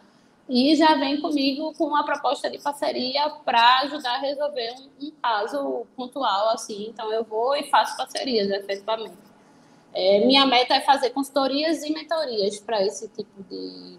[0.53, 5.11] e já vem comigo com uma proposta de parceria para ajudar a resolver um, um,
[5.11, 6.89] caso pontual assim.
[6.89, 9.15] Então eu vou e faço parcerias, efetivamente.
[9.93, 13.97] É, minha meta é fazer consultorias e mentorias para esse tipo de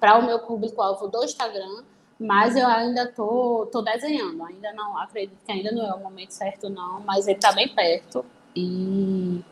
[0.00, 1.82] para o meu público-alvo do Instagram,
[2.18, 6.30] mas eu ainda tô, tô desenhando, ainda não acredito que ainda não é o momento
[6.30, 8.24] certo não, mas ele está bem perto
[8.56, 9.44] e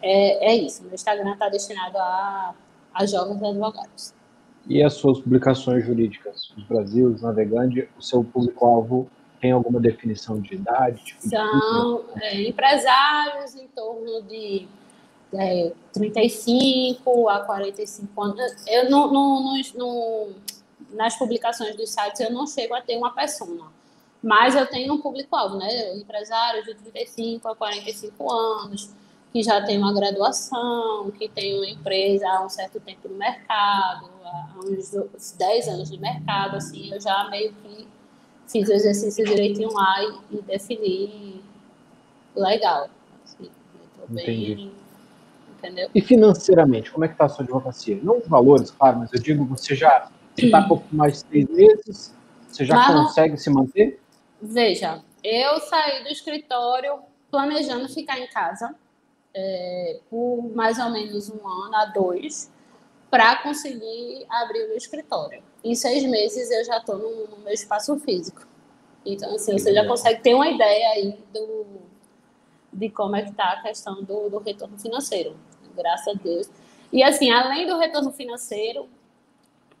[0.00, 0.82] é, é isso.
[0.84, 2.54] Meu Instagram está destinado a,
[2.94, 4.21] a jovens advogados.
[4.66, 6.52] E as suas publicações jurídicas?
[6.56, 9.08] Os Brasil, os Navegante, o seu público-alvo
[9.40, 11.02] tem alguma definição de idade?
[11.04, 14.68] Tipo São de é, empresários em torno de
[15.34, 18.66] é, 35 a 45 anos.
[18.68, 20.28] Eu não, não, não, não,
[20.92, 23.64] nas publicações dos sites eu não chego a ter uma persona,
[24.22, 25.96] mas eu tenho um público-alvo, né?
[25.96, 28.90] Empresários de 35 a 45 anos,
[29.32, 34.10] que já tem uma graduação, que tem uma empresa há um certo tempo no mercado,
[34.24, 37.88] há uns 10 anos de mercado, assim, eu já meio que
[38.46, 41.42] fiz o exercício direitinho lá e, e defini
[42.36, 42.90] legal.
[43.24, 43.50] Assim,
[44.10, 44.70] Entendi.
[45.56, 45.88] entendeu?
[45.94, 47.98] E financeiramente, como é que está a sua advocacia?
[48.02, 51.48] Não os valores, claro, mas eu digo, você já está há pouco mais de seis
[51.48, 52.14] meses,
[52.48, 53.98] você já mas, consegue se manter?
[54.42, 56.98] Veja, eu saí do escritório
[57.30, 58.74] planejando ficar em casa,
[59.34, 62.50] é, por mais ou menos um ano a dois
[63.10, 65.42] para conseguir abrir o meu escritório.
[65.62, 68.46] Em seis meses eu já estou no, no, meu espaço físico.
[69.04, 71.66] Então, assim, você já consegue ter uma ideia aí do,
[72.72, 75.36] de como é que está a questão do, do retorno financeiro.
[75.76, 76.48] Graças a Deus.
[76.92, 78.88] E, assim, além do retorno financeiro,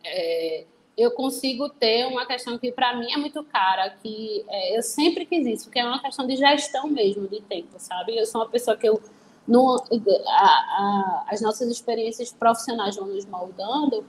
[0.04, 0.64] é,
[0.96, 5.24] eu consigo ter uma questão que para mim é muito cara, que é, eu sempre
[5.24, 8.16] quis isso, que é uma questão de gestão mesmo de tempo, sabe?
[8.16, 9.00] Eu sou uma pessoa que eu
[9.46, 9.82] no,
[10.26, 14.04] a, a, as nossas experiências profissionais vão nos moldando.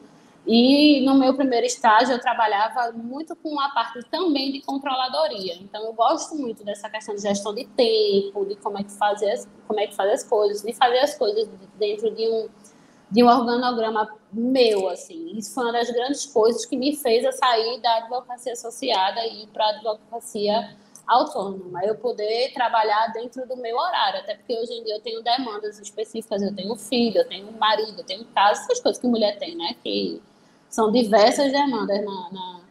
[0.46, 5.56] E no meu primeiro estágio eu trabalhava muito com a parte também de controladoria.
[5.56, 9.32] Então eu gosto muito dessa questão de gestão de tempo, de como é que fazer
[9.32, 12.50] as, como é que fazer as coisas, de fazer as coisas dentro de um
[13.10, 15.38] de um organograma meu assim.
[15.38, 19.46] Isso foi uma das grandes coisas que me fez a sair da advocacia associada e
[19.48, 24.84] para a advocacia autônoma, eu poder trabalhar dentro do meu horário, até porque hoje em
[24.84, 28.80] dia eu tenho demandas específicas, eu tenho filho, eu tenho marido, eu tenho casa, essas
[28.80, 29.76] coisas que mulher tem, né?
[29.84, 30.22] Que
[30.70, 32.62] são diversas demandas na, na,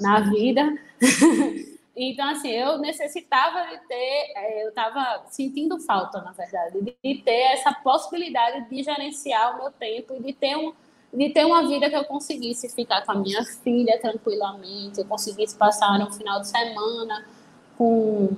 [0.00, 0.76] na vida.
[1.96, 7.52] então, assim, eu necessitava de ter, é, eu estava sentindo falta, na verdade, de ter
[7.52, 10.72] essa possibilidade de gerenciar o meu tempo e de ter um
[11.14, 15.56] de ter uma vida que eu conseguisse ficar com a minha filha tranquilamente, eu conseguisse
[15.56, 17.24] passar um final de semana
[17.76, 18.30] com,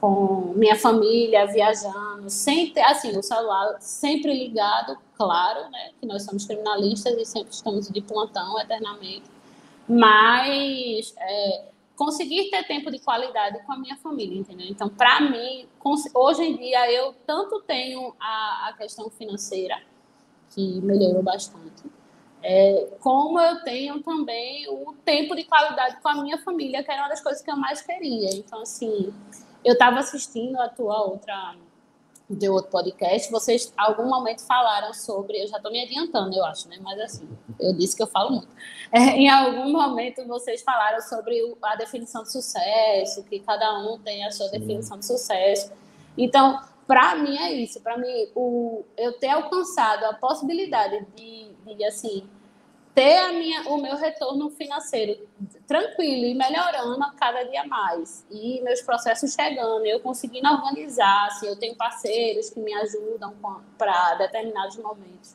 [0.00, 6.44] com minha família viajando, sempre assim, o celular sempre ligado, claro, né, que nós somos
[6.44, 9.24] criminalistas e sempre estamos de plantão eternamente,
[9.88, 11.64] mas é,
[11.96, 14.66] conseguir ter tempo de qualidade com a minha família, entendeu?
[14.68, 15.66] Então, para mim,
[16.14, 19.80] hoje em dia eu tanto tenho a, a questão financeira
[20.50, 21.84] que melhorou bastante,
[22.46, 27.00] é, como eu tenho também o tempo de qualidade com a minha família, que era
[27.00, 28.28] uma das coisas que eu mais queria.
[28.34, 29.14] Então, assim,
[29.64, 31.54] eu estava assistindo a tua outra
[32.28, 36.68] de outro podcast, vocês algum momento falaram sobre, eu já estou me adiantando, eu acho,
[36.68, 36.78] né?
[36.82, 37.28] Mas assim,
[37.58, 38.48] eu disse que eu falo muito.
[38.92, 44.24] É, em algum momento vocês falaram sobre a definição de sucesso, que cada um tem
[44.24, 45.72] a sua definição de sucesso.
[46.16, 51.84] Então, para mim é isso, para mim o eu ter alcançado a possibilidade de, de
[51.84, 52.28] assim
[52.94, 55.26] ter a minha, o meu retorno financeiro
[55.66, 58.24] tranquilo e melhorando a cada dia mais.
[58.30, 63.34] E meus processos chegando, eu conseguindo organizar, assim, eu tenho parceiros que me ajudam
[63.76, 65.34] para determinados momentos.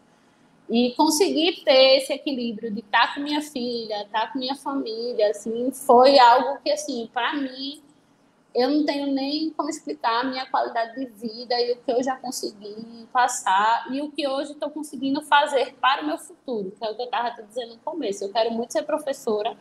[0.70, 5.72] E conseguir ter esse equilíbrio de estar com minha filha, estar com minha família, assim,
[5.72, 7.82] foi algo que, assim, para mim,
[8.54, 12.04] eu não tenho nem como explicar a minha qualidade de vida e o que eu
[12.04, 16.84] já consegui passar e o que hoje estou conseguindo fazer para o meu futuro, que
[16.84, 18.24] é o que eu estava te dizendo no começo.
[18.24, 19.56] Eu quero muito ser professora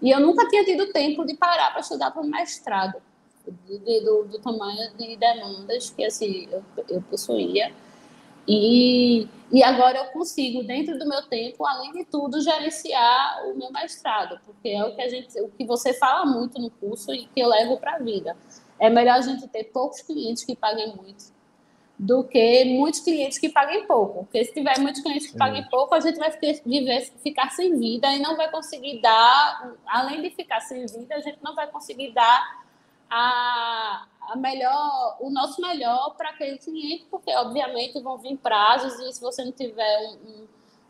[0.00, 3.02] e eu nunca tinha tido tempo de parar para estudar para o mestrado,
[3.46, 7.72] do, do, do, tamanho de demandas que assim, eu, eu possuía.
[8.46, 13.70] E, e agora eu consigo, dentro do meu tempo, além de tudo, gerenciar o meu
[13.72, 17.26] mestrado, porque é o que a gente, o que você fala muito no curso e
[17.26, 18.36] que eu levo para a vida.
[18.78, 21.32] É melhor a gente ter poucos clientes que paguem muito
[21.98, 24.24] do que muitos clientes que paguem pouco.
[24.24, 26.30] Porque se tiver muitos clientes que paguem pouco, a gente vai
[26.64, 31.20] viver, ficar sem vida e não vai conseguir dar, além de ficar sem vida, a
[31.20, 32.64] gente não vai conseguir dar
[33.10, 39.12] a, a melhor, o nosso melhor para aquele cliente, porque obviamente vão vir prazos e
[39.12, 40.46] se você não tiver um,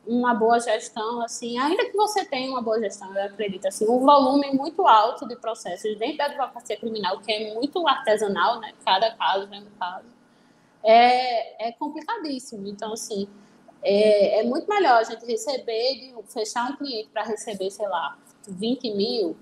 [0.06, 4.00] uma boa gestão, assim, ainda que você tenha uma boa gestão, eu acredito, assim, um
[4.00, 8.72] volume muito alto de processos dentro da advocacia criminal, que é muito artesanal, né?
[8.84, 10.08] Cada caso é um caso,
[10.82, 12.66] é, é complicadíssimo.
[12.66, 13.28] Então, assim,
[13.82, 18.16] é, é muito melhor a gente receber, de, fechar um cliente para receber, sei lá,
[18.48, 19.36] 20 mil,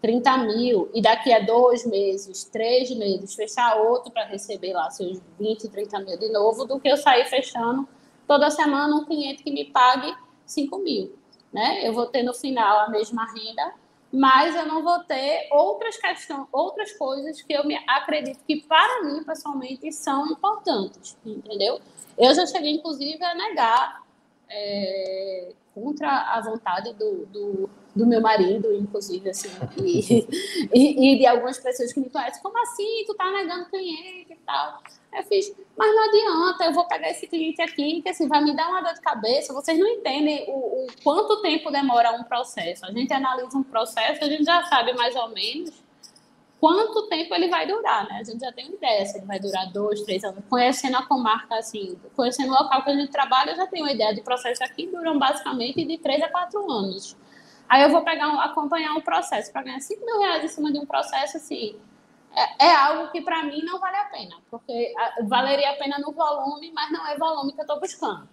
[0.00, 5.20] 30 mil, e daqui a dois meses, três meses, fechar outro para receber lá seus
[5.38, 7.86] 20, 30 mil de novo, do que eu sair fechando
[8.26, 10.14] toda semana um cliente que me pague
[10.46, 11.14] 5 mil.
[11.52, 11.86] Né?
[11.86, 13.74] Eu vou ter no final a mesma renda,
[14.12, 19.02] mas eu não vou ter outras questões, outras coisas que eu me acredito que para
[19.02, 21.80] mim pessoalmente são importantes, entendeu?
[22.16, 24.02] Eu já cheguei inclusive a negar
[24.48, 29.48] é, contra a vontade do, do, do, meu marido, inclusive, assim,
[29.82, 30.26] e,
[30.72, 34.38] e, e, de algumas pessoas que me conhecem, como assim, tu tá negando cliente e
[34.46, 34.80] tal.
[35.12, 38.54] Eu fiz, mas não adianta, eu vou pegar esse cliente aqui, que assim, vai me
[38.54, 42.86] dar uma dor de cabeça, vocês não entendem o, o quanto tempo demora um processo.
[42.86, 45.72] A gente analisa um processo, a gente já sabe mais ou menos
[46.60, 48.18] quanto tempo ele vai durar, né?
[48.20, 50.44] A gente já tem uma ideia se ele vai durar dois, três anos.
[50.48, 53.92] Conhecendo a comarca, assim, conhecendo o local que a gente trabalha, eu já tenho uma
[53.92, 57.16] ideia de processo aqui, duram basicamente de três a quatro anos.
[57.70, 60.78] Aí eu vou pegar, acompanhar um processo para ganhar cinco mil reais em cima de
[60.80, 61.76] um processo, assim,
[62.36, 64.92] é, é algo que para mim não vale a pena, porque
[65.28, 68.28] valeria a pena no volume, mas não é volume que eu estou buscando.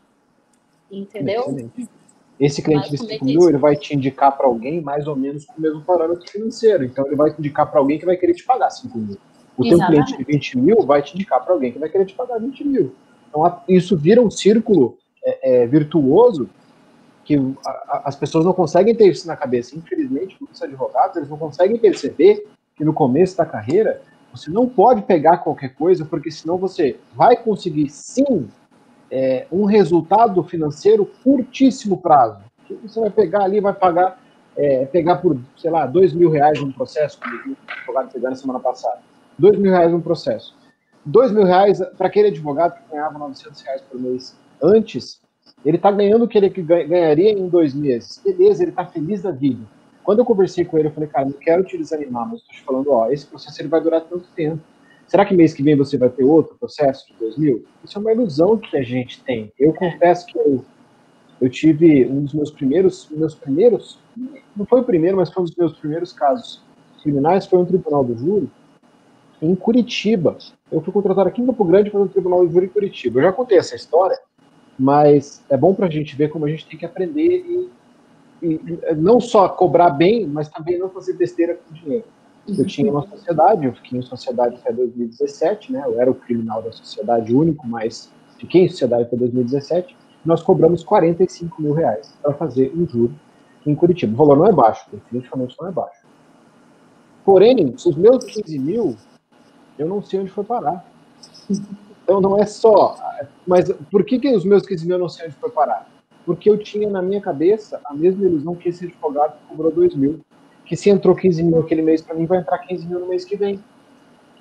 [0.92, 1.42] Entendeu?
[1.42, 1.90] Excelente.
[2.40, 5.54] Esse cliente de 5 mil, ele vai te indicar para alguém mais ou menos com
[5.58, 6.84] o mesmo parâmetro financeiro.
[6.84, 9.18] Então, ele vai te indicar para alguém que vai querer te pagar 5 mil.
[9.56, 12.14] O teu cliente de 20 mil vai te indicar para alguém que vai querer te
[12.14, 12.96] pagar 20 mil.
[13.28, 16.48] Então, isso vira um círculo é, é, virtuoso
[17.28, 17.36] que
[17.66, 19.78] a, a, as pessoas não conseguem ter isso na cabeça.
[19.78, 25.02] Infelizmente, muitos advogados, eles não conseguem perceber que no começo da carreira, você não pode
[25.02, 28.48] pegar qualquer coisa, porque senão você vai conseguir, sim,
[29.12, 32.40] é, um resultado financeiro curtíssimo prazo.
[32.66, 34.22] Que você vai pegar ali, vai pagar,
[34.56, 38.36] é, pegar por, sei lá, dois mil reais um processo, como o advogado pegou na
[38.38, 39.00] semana passada.
[39.38, 40.56] Dois mil reais um processo.
[41.06, 45.20] Dois mil reais, para aquele advogado que ganhava 900 reais por mês antes,
[45.66, 48.22] ele está ganhando o que ele ganharia em dois meses.
[48.24, 49.62] Beleza, ele está feliz da vida.
[50.04, 52.62] Quando eu conversei com ele, eu falei, cara, não quero te desanimar, mas estou te
[52.62, 54.62] falando, ó, esse processo ele vai durar tanto tempo.
[55.08, 57.66] Será que mês que vem você vai ter outro processo de 2000?
[57.84, 59.52] Isso é uma ilusão que a gente tem.
[59.58, 60.64] Eu confesso que eu,
[61.42, 64.00] eu tive um dos meus primeiros, meus primeiros,
[64.56, 66.62] não foi o primeiro, mas foi um dos meus primeiros casos
[67.02, 68.50] criminais, foi um tribunal do júri
[69.42, 70.38] em Curitiba.
[70.72, 73.20] Eu fui contratado aqui em Campo Grande para um tribunal do júri em Curitiba.
[73.20, 74.18] Eu já contei essa história,
[74.78, 77.70] mas é bom para a gente ver como a gente tem que aprender e,
[78.42, 82.06] e não só cobrar bem, mas também não fazer besteira com dinheiro.
[82.48, 85.84] Eu tinha uma sociedade, eu fiquei em sociedade até 2017, né?
[85.86, 89.98] Eu era o criminal da sociedade único, mas fiquei em sociedade até 2017.
[90.24, 93.14] Nós cobramos 45 mil reais para fazer um júri
[93.66, 94.14] em Curitiba.
[94.14, 96.08] O valor não é baixo, definitivamente não é baixo.
[97.26, 98.96] Porém, os meus 15 mil,
[99.78, 100.86] eu não sei onde foi parar.
[102.08, 102.96] Então não é só.
[103.46, 105.86] Mas por que, que os meus 15 mil não sei onde foi parar?
[106.26, 110.22] Porque eu tinha na minha cabeça a mesma ilusão que esse advogado cobrou 2 mil
[110.66, 113.26] que se entrou 15 mil aquele mês para mim, vai entrar 15 mil no mês
[113.26, 113.60] que vem.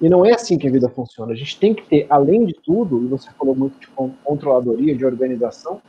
[0.00, 1.32] E não é assim que a vida funciona.
[1.32, 3.88] A gente tem que ter, além de tudo, e você falou muito de
[4.22, 5.80] controladoria, de organização,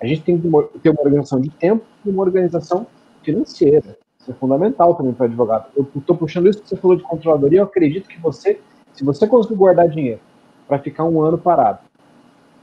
[0.00, 0.48] a gente tem que
[0.82, 2.86] ter uma organização de tempo e uma organização
[3.22, 3.96] financeira.
[4.20, 5.66] Isso é fundamental também para advogado.
[5.76, 8.60] Eu estou puxando isso que você falou de controladoria, eu acredito que você,
[8.92, 10.20] se você conseguir guardar dinheiro
[10.66, 11.80] para ficar um ano parado,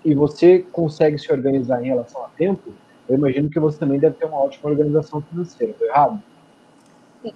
[0.03, 2.73] e você consegue se organizar em relação a tempo,
[3.07, 5.73] eu imagino que você também deve ter uma ótima organização financeira.
[5.73, 6.23] Estou errado?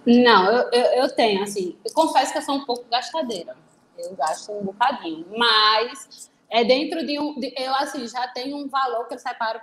[0.06, 3.56] Não, eu, eu, eu, tenho, assim, eu confesso que eu sou um pouco gastadeira.
[3.98, 7.40] Eu gasto um bocadinho, mas é dentro de um.
[7.40, 9.60] De, eu, assim, já tenho um valor que eu separo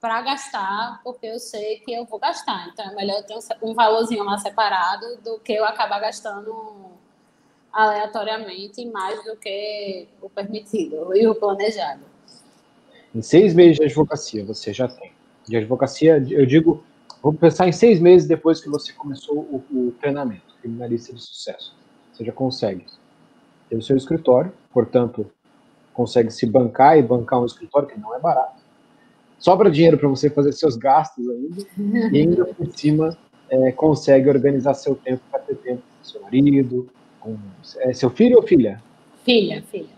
[0.00, 2.68] para gastar, porque eu sei que eu vou gastar.
[2.68, 6.92] Então é melhor ter um valorzinho lá separado do que eu acabar gastando
[7.74, 12.02] aleatoriamente mais do que o permitido e o planejado.
[13.14, 15.12] Em seis meses de advocacia você já tem.
[15.46, 16.82] De advocacia, eu digo,
[17.22, 21.76] vamos pensar em seis meses depois que você começou o, o treinamento, criminalista de sucesso.
[22.12, 22.86] Você já consegue
[23.68, 25.30] ter o seu escritório, portanto,
[25.92, 28.64] consegue se bancar e bancar um escritório que não é barato
[29.44, 31.66] sobra dinheiro para você fazer seus gastos ainda,
[32.12, 33.14] e ainda por cima
[33.50, 36.88] é, consegue organizar seu tempo para ter tempo com seu marido,
[37.24, 37.38] com
[37.78, 38.82] é, seu filho ou filha?
[39.24, 39.88] Filha, filha.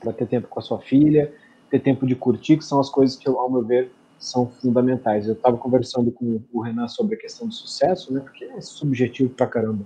[0.00, 1.32] Para ter tempo com a sua filha,
[1.70, 5.28] ter tempo de curtir, que são as coisas que, ao meu ver, são fundamentais.
[5.28, 8.20] Eu estava conversando com o Renan sobre a questão do sucesso, né?
[8.20, 9.84] Porque é subjetivo pra caramba.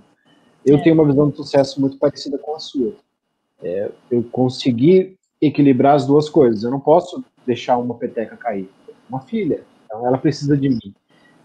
[0.65, 0.81] Eu é.
[0.81, 2.95] tenho uma visão de sucesso muito parecida com a sua.
[3.63, 6.63] É, eu consegui equilibrar as duas coisas.
[6.63, 8.69] Eu não posso deixar uma peteca cair.
[9.07, 10.93] Uma filha, então ela precisa de mim.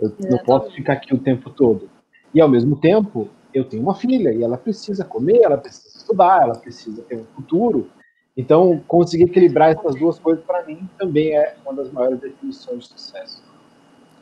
[0.01, 1.89] Eu não posso ficar aqui o tempo todo.
[2.35, 6.43] E ao mesmo tempo, eu tenho uma filha e ela precisa comer, ela precisa estudar,
[6.43, 7.91] ela precisa ter um futuro.
[8.37, 12.89] Então, conseguir equilibrar essas duas coisas para mim também é uma das maiores definições de
[12.89, 13.43] sucesso.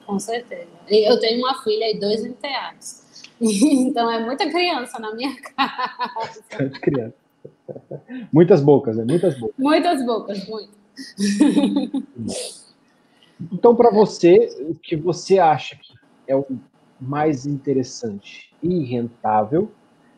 [0.04, 0.68] Com certeza.
[0.88, 3.00] Eu tenho uma filha e dois enteados.
[3.42, 6.44] Então é muita criança na minha casa.
[6.58, 7.14] Muita criança.
[8.30, 9.04] Muitas bocas, né?
[9.08, 9.56] Muitas bocas.
[9.56, 10.76] Muitas bocas, muitas.
[13.50, 15.94] Então, para você, o que você acha que
[16.26, 16.46] é o
[17.00, 19.70] mais interessante e rentável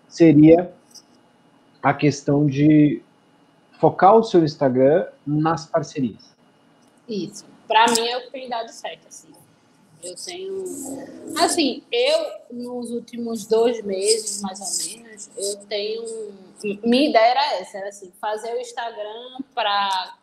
[0.08, 0.74] seria
[1.82, 3.02] a questão de
[3.80, 6.32] focar o seu Instagram nas parcerias.
[7.08, 7.44] Isso.
[7.66, 9.32] Para mim é o que tem dado certo, assim.
[10.02, 10.64] Eu tenho.
[11.38, 16.32] Assim, eu, nos últimos dois meses, mais ou menos, eu tenho.
[16.84, 20.16] Minha ideia era essa, era assim, fazer o Instagram para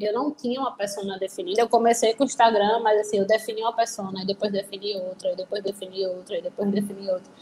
[0.00, 1.60] eu não tinha uma persona definida.
[1.60, 5.32] Eu comecei com o Instagram, mas assim, eu defini uma persona, e depois defini outra,
[5.32, 7.32] e depois defini outra, e depois defini outra.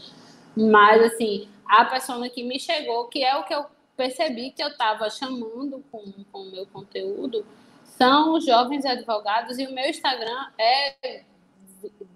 [0.56, 3.66] Mas assim, a persona que me chegou, que é o que eu
[3.96, 7.44] percebi que eu estava chamando com, com o meu conteúdo,
[7.84, 11.24] são os jovens advogados, e o meu Instagram é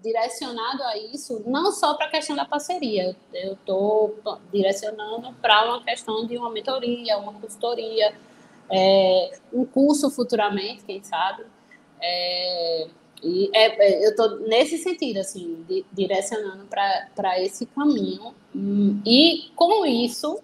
[0.01, 3.15] direcionado a isso, não só para a questão da parceria.
[3.33, 4.15] Eu estou
[4.51, 8.13] direcionando para uma questão de uma mentoria, uma consultoria
[8.71, 11.43] é, um curso futuramente, quem sabe.
[12.01, 12.87] É,
[13.23, 18.33] e é, é eu estou nesse sentido, assim, de, direcionando para esse caminho.
[19.05, 20.39] E com isso,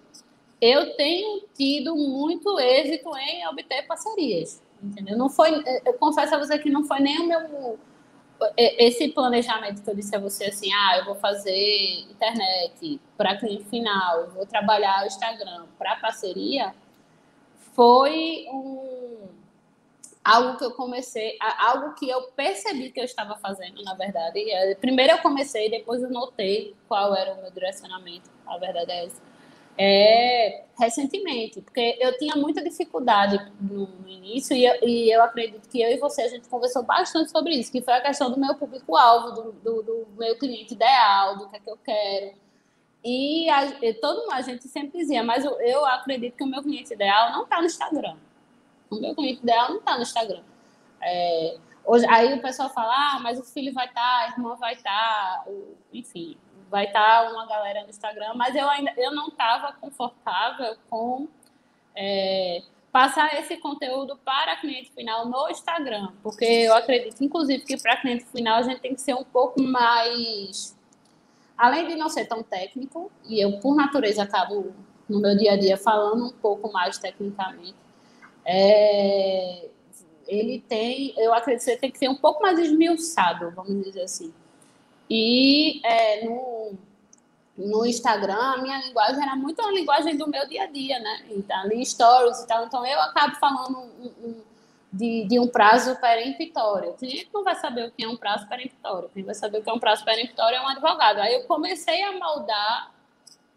[0.60, 4.62] eu tenho tido muito êxito em obter parcerias.
[4.82, 5.16] Entendeu?
[5.16, 7.78] Não foi, eu confesso a você que não foi nem o meu
[8.56, 13.64] esse planejamento que eu disse a você assim, ah, eu vou fazer internet para cliente
[13.64, 16.74] final, vou trabalhar o Instagram para parceria,
[17.72, 19.28] foi um,
[20.24, 24.38] algo que eu comecei, algo que eu percebi que eu estava fazendo, na verdade.
[24.50, 29.06] É, primeiro eu comecei, depois eu notei qual era o meu direcionamento, a verdade é
[29.06, 29.32] essa.
[29.76, 35.66] É, recentemente, porque eu tinha muita dificuldade no, no início e eu, e eu, acredito
[35.66, 38.38] que eu e você a gente conversou bastante sobre isso, que foi a questão do
[38.38, 42.41] meu público-alvo, do, do, do meu cliente ideal, do que é que eu quero.
[43.04, 43.66] E a,
[44.00, 47.44] todo a gente sempre dizia, mas eu, eu acredito que o meu cliente ideal não
[47.44, 48.16] está no Instagram.
[48.90, 50.42] O meu cliente ideal não está no Instagram.
[51.00, 54.54] É, hoje, aí o pessoal fala, ah, mas o filho vai estar, tá, a irmã
[54.54, 55.50] vai estar, tá,
[55.92, 56.36] enfim,
[56.70, 61.26] vai estar tá uma galera no Instagram, mas eu ainda eu não estava confortável com
[61.94, 67.96] é, passar esse conteúdo para cliente final no Instagram, porque eu acredito, inclusive, que para
[67.96, 70.78] cliente final a gente tem que ser um pouco mais
[71.56, 74.72] além de não ser tão técnico, e eu, por natureza, acabo
[75.08, 77.74] no meu dia a dia falando um pouco mais tecnicamente,
[78.44, 79.68] é,
[80.26, 84.02] ele tem, eu acredito que você tem que ser um pouco mais esmiuçado, vamos dizer
[84.02, 84.32] assim.
[85.08, 86.72] E é, no,
[87.56, 91.26] no Instagram, a minha linguagem era muito a linguagem do meu dia a dia, né?
[91.30, 92.64] Então, ali stories e tal.
[92.64, 94.40] Então, eu acabo falando um, um,
[94.92, 96.90] de, de um prazo peremptório.
[96.90, 99.08] O não vai saber o que é um prazo peremptório.
[99.12, 101.18] Quem vai saber o que é um prazo peremptório é um advogado.
[101.18, 102.92] Aí eu comecei a moldar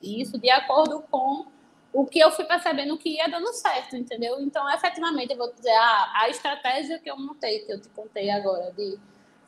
[0.02, 1.46] isso de acordo com
[1.92, 4.40] o que eu fui percebendo que ia dando certo, entendeu?
[4.42, 8.30] Então, efetivamente, eu vou dizer, ah, a estratégia que eu montei, que eu te contei
[8.30, 8.98] agora, de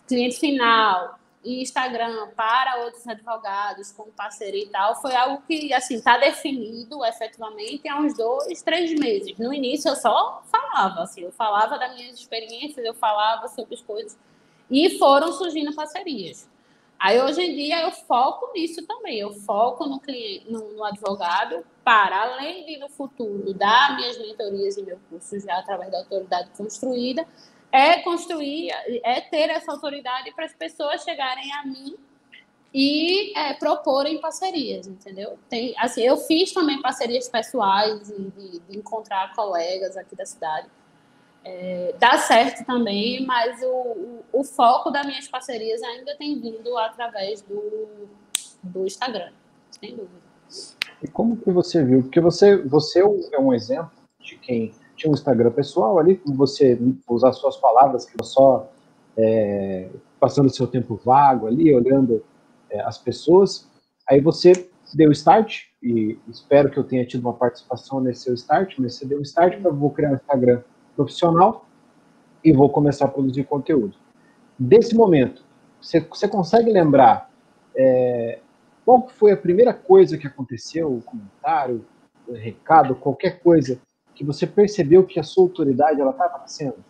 [0.07, 6.17] cliente final, Instagram para outros advogados, como parceria e tal, foi algo que, assim, está
[6.17, 9.37] definido efetivamente há uns dois, três meses.
[9.37, 13.81] No início eu só falava, assim, eu falava das minhas experiências, eu falava sobre as
[13.81, 14.17] coisas,
[14.69, 16.49] e foram surgindo parcerias.
[16.99, 21.63] Aí, hoje em dia, eu foco nisso também, eu foco no, cliente, no, no advogado,
[21.83, 26.49] para, além de, no futuro, dar minhas mentorias e meu curso já através da autoridade
[26.57, 27.25] construída,
[27.77, 28.71] é construir,
[29.03, 31.95] é ter essa autoridade para as pessoas chegarem a mim
[32.73, 35.37] e é, proporem parcerias, entendeu?
[35.47, 40.67] Tem, assim, eu fiz também parcerias pessoais de, de, de encontrar colegas aqui da cidade.
[41.45, 46.75] É, dá certo também, mas o, o, o, foco das minhas parcerias ainda tem vindo
[46.77, 48.09] através do,
[48.61, 49.31] do Instagram,
[49.79, 50.27] sem dúvida.
[51.01, 52.01] E como que você viu?
[52.01, 53.01] Porque você, você
[53.31, 56.77] é um exemplo de quem tinha um Instagram pessoal ali, você
[57.07, 58.67] usar suas palavras, que só
[59.15, 59.87] é,
[60.19, 62.23] passando seu tempo vago ali, olhando
[62.69, 63.69] é, as pessoas.
[64.09, 64.51] Aí você
[64.93, 69.05] deu start, e espero que eu tenha tido uma participação nesse seu start, mas você
[69.05, 70.61] deu start para vou criar um Instagram
[70.95, 71.65] profissional
[72.43, 73.95] e vou começar a produzir conteúdo.
[74.57, 75.43] Desse momento,
[75.79, 77.29] você, você consegue lembrar
[77.75, 78.39] é,
[78.83, 81.85] qual foi a primeira coisa que aconteceu, o comentário,
[82.27, 83.79] o recado, qualquer coisa
[84.17, 86.83] que você percebeu que a sua autoridade ela estava nascendo?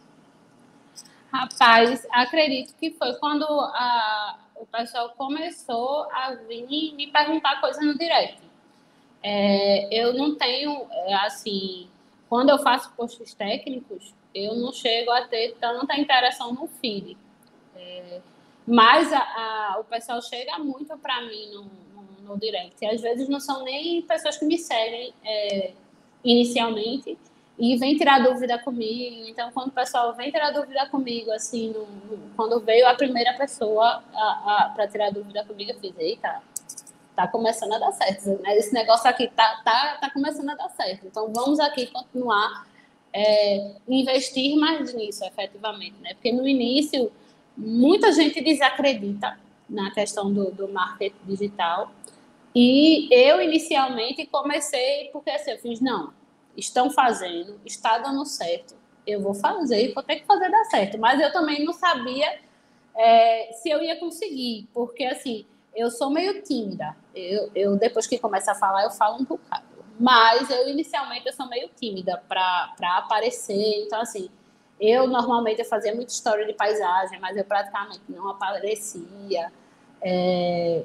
[1.30, 7.98] Rapaz, acredito que foi quando a, o pessoal começou a vir me perguntar coisas no
[7.98, 8.42] direct.
[9.22, 11.90] É, eu não tenho, é, assim,
[12.30, 17.18] quando eu faço posts técnicos, eu não chego a ter tanta interação no feed.
[17.76, 18.22] É,
[18.66, 21.64] mas a, a, o pessoal chega muito para mim no,
[21.94, 22.78] no, no, direct.
[22.82, 25.74] E às vezes não são nem pessoas que me seguem é,
[26.24, 27.18] inicialmente
[27.58, 29.26] e vem tirar dúvida comigo.
[29.28, 31.88] Então, quando o pessoal vem tirar dúvida comigo, assim, no,
[32.36, 34.04] quando veio a primeira pessoa
[34.76, 36.42] para tirar dúvida comigo, eu fiz, eita,
[37.16, 38.42] tá começando a dar certo.
[38.44, 38.58] Né?
[38.58, 41.08] Esse negócio aqui tá, tá, tá começando a dar certo.
[41.08, 42.68] Então, vamos aqui continuar
[43.12, 46.14] é, investir mais nisso, efetivamente, né?
[46.14, 47.12] Porque no início,
[47.58, 51.92] muita gente desacredita na questão do, do marketing digital.
[52.60, 56.12] E eu, inicialmente, comecei porque assim, eu fiz, não,
[56.56, 60.98] estão fazendo, está dando certo, eu vou fazer, vou ter que fazer dar certo.
[60.98, 62.40] Mas eu também não sabia
[62.96, 65.46] é, se eu ia conseguir, porque assim,
[65.76, 66.98] eu sou meio tímida.
[67.14, 69.68] Eu, eu depois que começa a falar, eu falo um bocado.
[70.00, 73.84] Mas eu inicialmente eu sou meio tímida para aparecer.
[73.86, 74.32] Então, assim,
[74.82, 79.52] eu normalmente eu fazia muita história de paisagem, mas eu praticamente não aparecia.
[80.02, 80.84] É,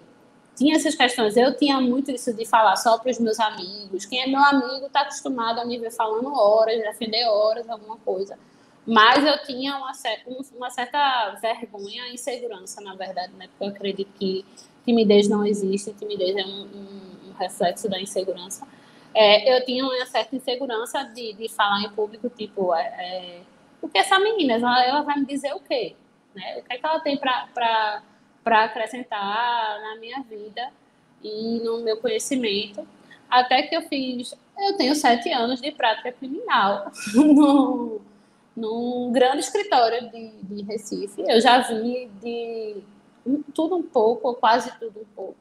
[0.54, 1.36] tinha essas questões.
[1.36, 4.04] Eu tinha muito isso de falar só para os meus amigos.
[4.04, 8.38] Quem é meu amigo está acostumado a me ver falando horas, defender horas, alguma coisa.
[8.86, 13.48] Mas eu tinha uma, certa, uma certa vergonha, insegurança, na verdade, né?
[13.48, 14.44] Porque eu acredito que
[14.84, 18.66] timidez não existe, timidez é um, um, um reflexo da insegurança.
[19.14, 23.40] É, eu tinha uma certa insegurança de, de falar em público, tipo, é, é,
[23.80, 25.94] o que essa menina, ela, ela, vai me dizer o quê?
[26.34, 26.58] Né?
[26.58, 28.02] O que, é que ela tem para
[28.44, 30.70] acrescentar na minha vida
[31.22, 32.86] e no meu conhecimento?
[33.28, 38.00] Até que eu fiz, eu tenho sete anos de prática criminal no,
[38.56, 41.24] num grande escritório de, de Recife.
[41.26, 42.82] Eu já vi de
[43.54, 45.36] tudo um pouco, ou quase tudo um pouco.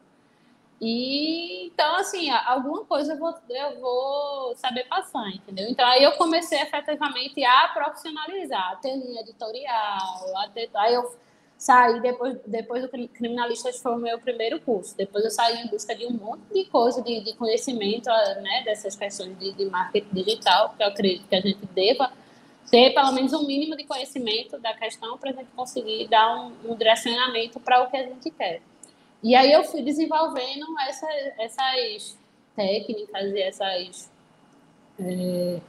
[0.80, 5.68] E então, assim, alguma coisa eu vou, eu vou saber passar, entendeu?
[5.70, 11.16] Então, aí eu comecei efetivamente a profissionalizar, a ter linha editorial, a ter, aí eu
[11.62, 14.98] saí depois, depois do Criminalistas foi o meu primeiro curso.
[14.98, 18.96] Depois eu saí em busca de um monte de coisa, de, de conhecimento, né, dessas
[18.96, 22.12] questões de, de marketing digital, que eu acredito que a gente deva
[22.72, 26.72] ter pelo menos um mínimo de conhecimento da questão para a gente conseguir dar um,
[26.72, 28.60] um direcionamento para o que a gente quer.
[29.22, 31.08] E aí eu fui desenvolvendo essa,
[31.38, 32.18] essas
[32.56, 34.12] técnicas e essas,
[35.00, 35.62] é,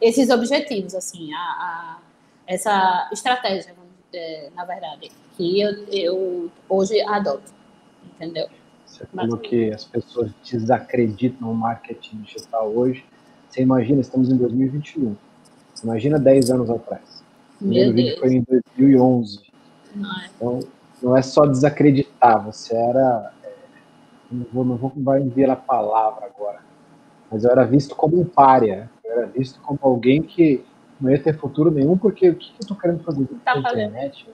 [0.00, 1.98] esses objetivos, assim, a, a,
[2.46, 3.74] essa estratégia,
[4.12, 7.52] é, na verdade, que eu, eu hoje adoto,
[8.14, 8.46] entendeu?
[8.84, 13.04] Você falou que as pessoas desacreditam no marketing digital hoje.
[13.48, 15.16] Você imagina, estamos em 2021
[15.82, 17.24] Imagina 10 anos atrás.
[17.54, 19.40] O primeiro vídeo foi em 2011.
[19.94, 20.30] Não é.
[20.36, 20.60] Então,
[21.02, 23.32] não é só desacreditar, você era.
[23.42, 23.52] É,
[24.30, 24.92] não vou, não vou
[25.34, 26.60] vir a palavra agora,
[27.30, 28.90] mas eu era visto como um párea.
[29.02, 30.62] Eu era visto como alguém que
[31.00, 34.28] não ia ter futuro nenhum, porque o que, eu tô querendo fazer tá internet?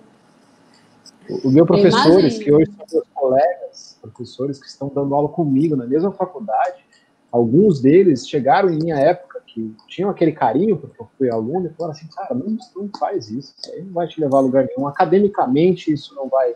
[1.29, 5.77] O, o meu professores, que hoje são meus colegas, professores que estão dando aula comigo
[5.77, 6.85] na mesma faculdade,
[7.31, 11.70] alguns deles chegaram em minha época que tinham aquele carinho porque eu fui aluno e
[11.70, 14.66] falaram assim, cara, não, não faz isso, isso aí não vai te levar a lugar
[14.66, 14.87] nenhum.
[14.87, 16.55] Academicamente, isso não vai,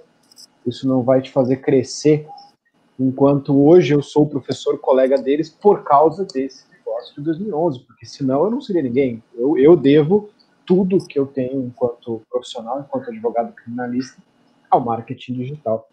[0.67, 2.27] isso não vai te fazer crescer,
[2.99, 8.45] enquanto hoje eu sou professor colega deles por causa desse negócio de 2011, porque senão
[8.45, 9.23] eu não seria ninguém.
[9.35, 10.29] Eu, eu devo
[10.67, 14.23] tudo que eu tenho enquanto profissional, enquanto advogado criminalista,
[14.71, 15.89] ao marketing digital.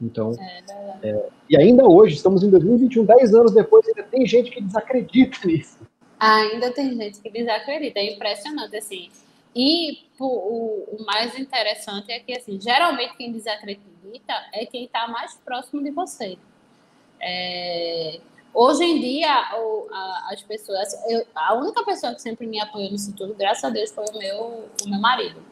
[0.00, 4.50] Então, é, é, e ainda hoje, estamos em 2021, 10 anos depois, ainda tem gente
[4.50, 5.78] que desacredita nisso.
[6.18, 9.10] Ainda tem gente que desacredita, é impressionante, assim.
[9.54, 15.34] E o, o, mais interessante é que, assim, geralmente quem desacredita é quem está mais
[15.44, 16.38] próximo de você.
[17.20, 18.20] É,
[18.54, 22.90] hoje em dia, o, a, as pessoas, eu, a única pessoa que sempre me apoiou
[22.90, 25.42] nisso tudo, graças a Deus, foi o meu, o meu marido.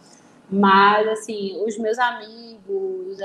[0.51, 3.19] Mas, assim, os meus amigos,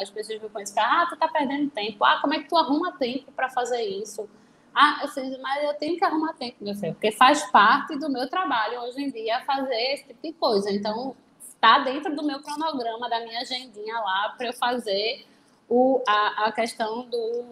[0.00, 2.92] as pessoas me conhecem, ah, tu tá perdendo tempo, ah, como é que tu arruma
[2.92, 4.28] tempo para fazer isso?
[4.74, 8.10] Ah, eu sei, mas eu tenho que arrumar tempo, meu filho, porque faz parte do
[8.10, 10.70] meu trabalho hoje em dia fazer esse tipo de coisa.
[10.70, 15.26] Então, está dentro do meu cronograma, da minha agendinha lá, para eu fazer
[15.68, 17.44] o, a, a questão do,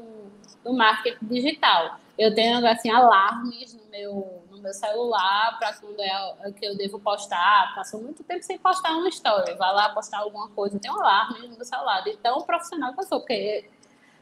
[0.62, 1.98] do marketing digital.
[2.16, 6.76] Eu tenho, assim, alarmes no meu, no meu celular para quando é, é que eu
[6.76, 7.74] devo postar.
[7.74, 9.56] Passo muito tempo sem postar uma história.
[9.56, 12.02] Vai lá postar alguma coisa, tem um alarme no meu celular.
[12.02, 13.68] De tão profissional que eu sou, porque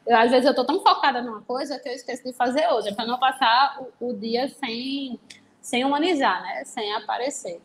[0.07, 2.95] eu, às vezes eu estou tão focada numa coisa que eu esqueço de fazer outra,
[2.95, 5.19] para não passar o, o, dia sem,
[5.61, 6.65] sem humanizar, né?
[6.65, 7.61] Sem aparecer.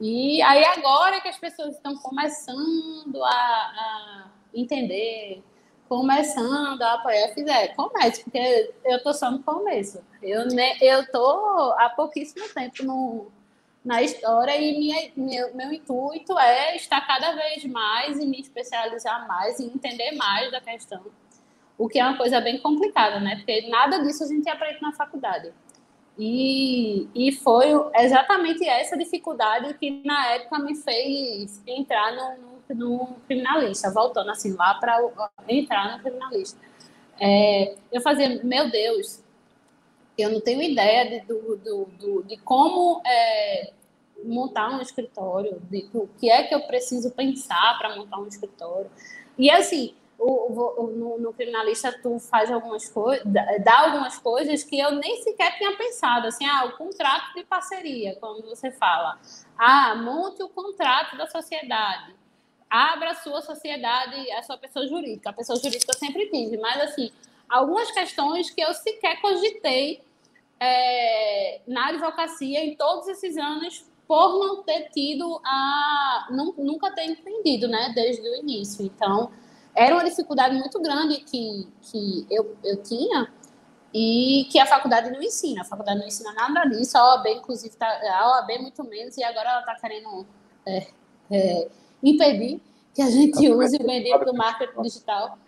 [0.00, 5.42] E aí agora que as pessoas estão começando a, a entender,
[5.88, 10.02] começando a apoiar, fizer, comece, porque eu estou só no começo.
[10.22, 13.26] Eu estou há pouquíssimo tempo no,
[13.84, 19.26] na história e minha, meu, meu intuito é estar cada vez mais e me especializar
[19.28, 21.02] mais e entender mais da questão
[21.78, 23.36] o que é uma coisa bem complicada, né?
[23.36, 25.52] Porque nada disso a gente aprende na faculdade.
[26.18, 27.66] E, e foi
[27.96, 34.54] exatamente essa dificuldade que na época me fez entrar no, no, no criminalista, voltando assim
[34.54, 34.98] lá para
[35.48, 36.58] entrar no criminalista.
[37.20, 39.22] É, eu fazia, meu Deus,
[40.18, 43.72] eu não tenho ideia de, do, do, do, de como é,
[44.24, 48.90] montar um escritório, de o que é que eu preciso pensar para montar um escritório.
[49.38, 54.78] E assim, o, o, no, no, criminalista tu faz algumas coisas, dá algumas coisas que
[54.78, 59.18] eu nem sequer tinha pensado, assim, ah, o contrato de parceria, quando você fala,
[59.58, 62.14] ah, monte o contrato da sociedade,
[62.68, 67.10] abra a sua sociedade, a sua pessoa jurídica, a pessoa jurídica sempre tive, mas assim,
[67.48, 70.02] algumas questões que eu sequer cogitei
[70.58, 77.68] é, na advocacia em todos esses anos por não ter tido a, nunca ter entendido,
[77.68, 79.30] né, desde o início, então
[79.74, 83.30] era uma dificuldade muito grande que, que eu, eu tinha
[83.92, 85.62] e que a faculdade não ensina.
[85.62, 86.96] A faculdade não ensina nada disso.
[86.98, 90.26] A OAB, inclusive, tá, a OAB muito menos, e agora ela está querendo
[90.66, 90.86] é,
[91.30, 91.68] é,
[92.02, 92.60] impedir
[92.94, 95.38] que a gente use o bendito do marketing digital.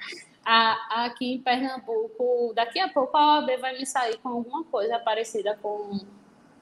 [0.44, 5.58] Aqui em Pernambuco, daqui a pouco a OAB vai me sair com alguma coisa parecida
[5.60, 6.00] com,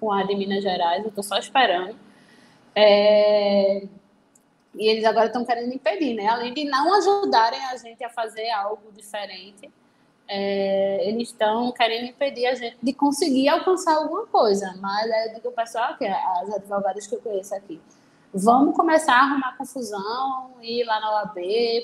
[0.01, 1.97] com a de Minas Gerais, eu estou só esperando.
[2.75, 3.87] É,
[4.75, 6.27] e eles agora estão querendo impedir, né?
[6.27, 9.71] Além de não ajudarem a gente a fazer algo diferente,
[10.29, 14.77] é, eles estão querendo impedir a gente de conseguir alcançar alguma coisa.
[14.81, 17.81] Mas eu digo pessoal, que é as advogadas que eu conheço aqui,
[18.37, 21.39] vamos começar a arrumar confusão, ir lá na OAB,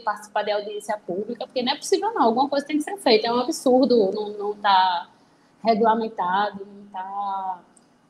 [0.05, 3.27] participar de audiência pública, porque não é possível não, alguma coisa tem que ser feita.
[3.27, 5.09] É um absurdo não estar tá
[5.65, 7.61] regulamentado, não está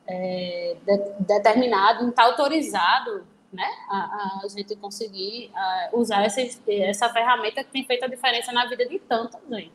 [0.06, 7.08] é, de, determinado, não está autorizado né, a, a gente conseguir a, usar essa, essa
[7.10, 9.72] ferramenta que tem feito a diferença na vida de tanta gente.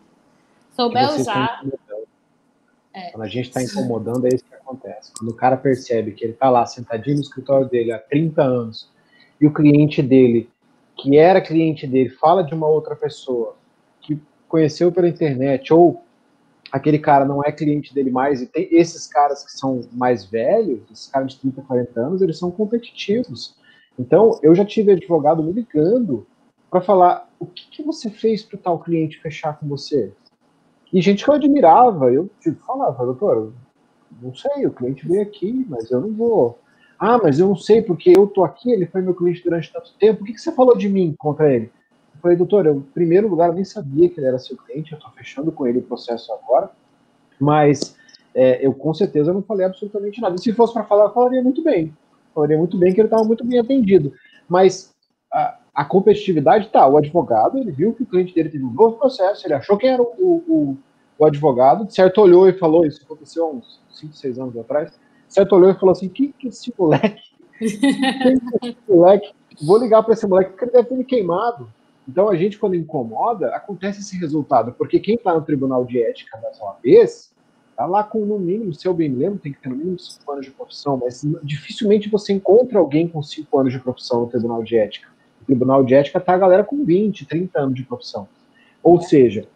[0.76, 1.63] Souber usar.
[2.97, 3.11] É.
[3.11, 5.11] Quando a gente está incomodando, é isso que acontece.
[5.17, 8.91] Quando o cara percebe que ele está lá sentadinho no escritório dele há 30 anos
[9.39, 10.49] e o cliente dele,
[10.97, 13.55] que era cliente dele, fala de uma outra pessoa
[14.01, 16.03] que conheceu pela internet ou
[16.71, 20.81] aquele cara não é cliente dele mais, e tem esses caras que são mais velhos,
[20.91, 23.55] esses caras de 30, 40 anos, eles são competitivos.
[23.97, 26.27] Então, eu já tive advogado me ligando
[26.69, 30.11] para falar o que, que você fez para o tal cliente fechar com você.
[30.93, 33.53] E gente que eu admirava, eu tipo, falava, doutor,
[34.21, 36.59] não sei, o cliente veio aqui, mas eu não vou.
[36.99, 39.93] Ah, mas eu não sei, porque eu tô aqui, ele foi meu cliente durante tanto
[39.99, 41.71] tempo, o que, que você falou de mim contra ele?
[42.15, 44.93] Eu falei, doutor, eu, em primeiro lugar, eu nem sabia que ele era seu cliente,
[44.93, 46.71] eu estou fechando com ele o processo agora,
[47.39, 47.95] mas
[48.33, 50.35] é, eu com certeza não falei absolutamente nada.
[50.35, 51.93] E se fosse para falar, eu falaria muito bem
[52.38, 54.13] falaria muito bem que ele estava muito bem atendido.
[54.47, 54.93] Mas
[55.33, 58.97] a, a, competitividade tá, o advogado, ele viu que o cliente dele teve um novo
[58.97, 60.78] processo, ele achou que era o, o,
[61.19, 64.91] o advogado, certo olhou e falou, isso aconteceu há uns 5, 6 anos atrás,
[65.28, 67.21] certo olhou e falou assim, que que esse moleque,
[67.59, 71.69] que esse moleque, vou ligar para esse moleque porque ele deve ter me queimado.
[72.07, 76.38] Então a gente, quando incomoda, acontece esse resultado, porque quem está no tribunal de ética
[76.38, 77.36] das OABs,
[77.75, 79.99] Tá lá com, no mínimo, se eu bem me lembro, tem que ter no mínimo
[79.99, 84.28] 5 anos de profissão, mas dificilmente você encontra alguém com 5 anos de profissão no
[84.28, 85.07] Tribunal de Ética.
[85.47, 88.27] Tribunal de Ética tá a galera com 20, 30 anos de profissão.
[88.83, 89.47] Ou seja,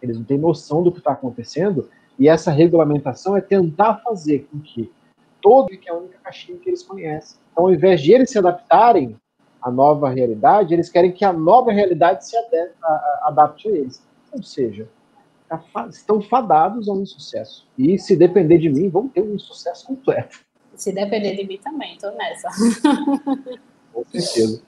[0.00, 4.60] eles não têm noção do que está acontecendo, e essa regulamentação é tentar fazer com
[4.60, 4.92] que
[5.40, 7.38] todo que é a única caixinha que eles conhecem.
[7.50, 9.16] Então, ao invés de eles se adaptarem
[9.60, 12.36] à nova realidade, eles querem que a nova realidade se
[13.22, 14.02] adapte a eles.
[14.32, 14.88] Ou seja,
[15.48, 17.66] tá estão fadados a um insucesso.
[17.76, 20.40] E se depender de mim, vão ter um insucesso completo.
[20.74, 22.48] Se depender de mim também, estou nessa.
[23.92, 24.62] Com certeza.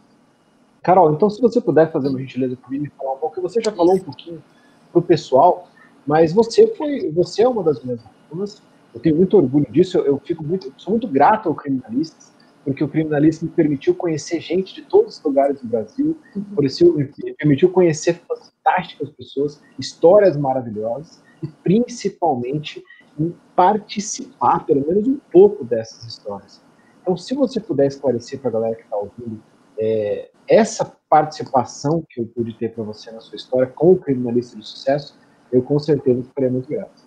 [0.84, 3.72] Carol, então se você puder fazer uma gentileza comigo e falar um pouco, você já
[3.72, 4.44] falou um pouquinho
[4.92, 5.66] para o pessoal,
[6.06, 8.62] mas você foi, você é uma das minhas alunas,
[8.94, 12.84] eu tenho muito orgulho disso, eu, eu fico muito, sou muito grato ao Criminalistas, porque
[12.84, 16.18] o Criminalista me permitiu conhecer gente de todos os lugares do Brasil,
[16.62, 22.84] isso me permitiu conhecer fantásticas pessoas, histórias maravilhosas, e principalmente
[23.18, 26.62] em participar, pelo menos um pouco dessas histórias.
[27.00, 29.40] Então, se você puder esclarecer para a galera que está ouvindo
[29.78, 34.66] é, essa participação que eu pude ter para você na sua história como criminalista de
[34.66, 35.18] sucesso,
[35.52, 37.02] eu com certeza ficaria muito grato.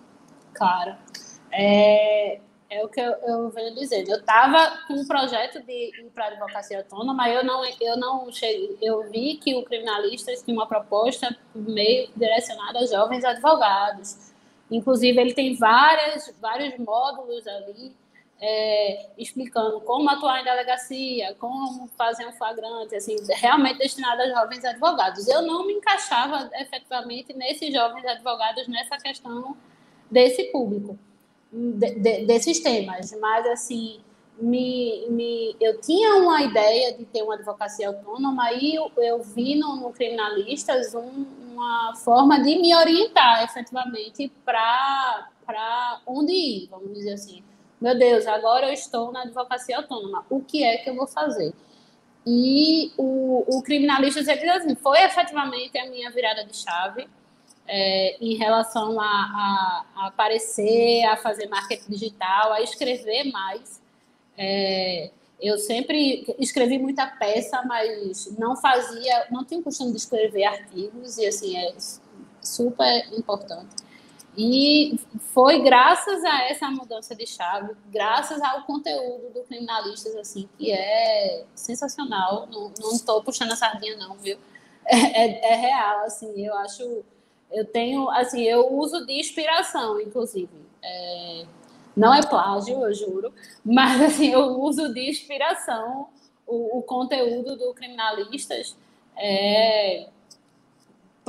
[0.54, 0.96] Claro.
[1.52, 4.10] É, é o que eu, eu venho dizendo.
[4.10, 8.30] Eu estava com um projeto de ir para a advocacia autônoma, eu não, eu não
[8.32, 14.32] cheguei, eu vi que o criminalista tinha uma proposta meio direcionada a jovens advogados.
[14.70, 17.96] Inclusive, ele tem várias, vários módulos ali
[18.40, 24.64] é, explicando como atuar em delegacia, como fazer um flagrante, assim, realmente destinado a jovens
[24.64, 25.26] advogados.
[25.26, 29.56] Eu não me encaixava efetivamente nesses jovens advogados nessa questão
[30.10, 30.98] desse público,
[31.52, 34.00] de, de, desses temas, mas assim,
[34.38, 39.56] me, me, eu tinha uma ideia de ter uma advocacia autônoma e eu, eu vi
[39.56, 47.14] no, no Criminalistas um, uma forma de me orientar efetivamente para onde ir, vamos dizer
[47.14, 47.42] assim
[47.80, 51.52] meu Deus, agora eu estou na advocacia autônoma, o que é que eu vou fazer?
[52.26, 57.08] E o, o criminalista diz assim, foi efetivamente a minha virada de chave
[57.66, 63.80] é, em relação a, a, a, aparecer, a fazer marketing digital, a escrever mais.
[64.36, 65.10] É,
[65.40, 71.18] eu sempre escrevi muita peça, mas não fazia, não tinha o costume de escrever artigos,
[71.18, 71.74] e assim, é
[72.42, 73.87] super importante.
[74.40, 74.96] E
[75.34, 81.44] foi graças a essa mudança de chave, graças ao conteúdo do Criminalistas, assim, que é
[81.56, 82.46] sensacional.
[82.48, 84.38] Não estou puxando a sardinha, não, viu?
[84.86, 87.04] É, é, é, real, assim, eu acho.
[87.50, 90.48] Eu tenho, assim, eu uso de inspiração, inclusive.
[90.80, 91.44] É,
[91.96, 93.34] não é plágio, eu juro,
[93.64, 96.08] mas, assim, eu uso de inspiração
[96.46, 98.76] o, o conteúdo do Criminalistas.
[99.16, 100.08] É,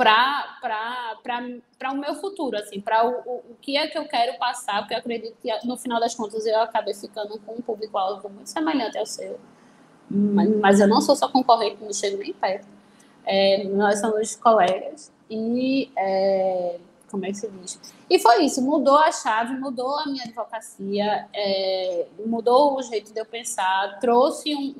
[0.02, 4.78] para o meu futuro, assim, para o, o, o, que é que eu quero passar,
[4.80, 8.48] porque eu acredito que no final das contas eu acabei ficando com um público-alvo muito
[8.48, 9.38] semelhante ao seu.
[10.10, 12.66] Mas, mas, eu não sou só concorrente, não chego nem perto.
[13.24, 16.78] É, nós somos colegas e é,
[17.10, 17.78] como é que se diz?
[18.08, 23.20] E foi isso, mudou a chave, mudou a minha advocacia, é, mudou o jeito de
[23.20, 24.74] eu pensar, trouxe um,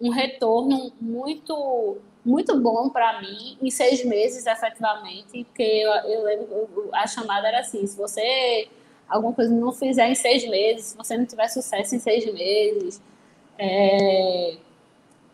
[0.00, 6.24] um, um retorno muito muito bom para mim, em seis meses, efetivamente, porque eu, eu
[6.24, 8.68] lembro, a chamada era assim, se você
[9.08, 13.00] alguma coisa não fizer em seis meses, se você não tiver sucesso em seis meses,
[13.56, 14.56] é,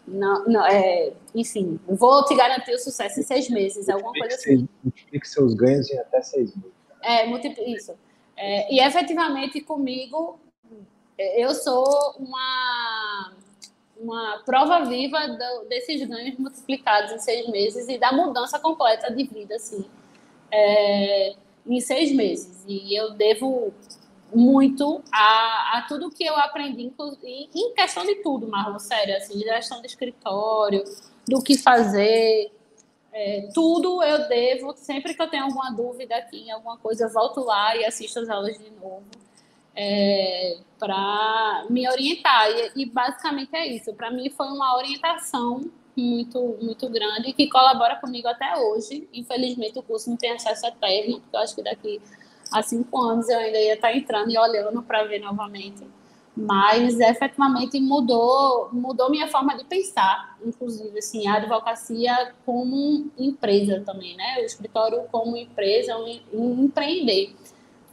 [0.06, 4.68] não, não, é, enfim, vou te garantir o sucesso em seis meses, alguma coisa assim.
[4.84, 6.72] Multiplique seus ganhos em até seis meses.
[7.02, 7.26] É,
[7.70, 7.94] isso.
[8.36, 10.38] É, e efetivamente comigo,
[11.18, 13.32] eu sou uma
[14.02, 19.24] uma prova viva do, desses ganhos multiplicados em seis meses e da mudança completa de
[19.24, 19.84] vida, assim,
[20.50, 21.34] é,
[21.66, 22.64] em seis meses.
[22.66, 23.72] E eu devo
[24.34, 29.38] muito a, a tudo que eu aprendi, inclusive, em questão de tudo, Marlon, sério, assim,
[29.38, 30.82] de gestão de escritório,
[31.28, 32.50] do que fazer,
[33.12, 37.10] é, tudo eu devo, sempre que eu tenho alguma dúvida aqui em alguma coisa, eu
[37.10, 39.04] volto lá e assisto as aulas de novo
[39.74, 42.50] é, para me orientar.
[42.50, 43.92] E, e, basicamente é isso.
[43.94, 45.62] Para mim foi uma orientação
[45.96, 49.08] muito, muito grande que colabora comigo até hoje.
[49.12, 52.00] Infelizmente o curso não tem acesso eterno, porque eu acho que daqui
[52.52, 55.86] a cinco anos eu ainda ia estar entrando e olhando para ver novamente.
[56.34, 64.16] Mas efetivamente mudou, mudou minha forma de pensar, inclusive assim, a advocacia como empresa também,
[64.16, 64.38] né?
[64.40, 65.94] O escritório como empresa,
[66.32, 67.34] um, empreender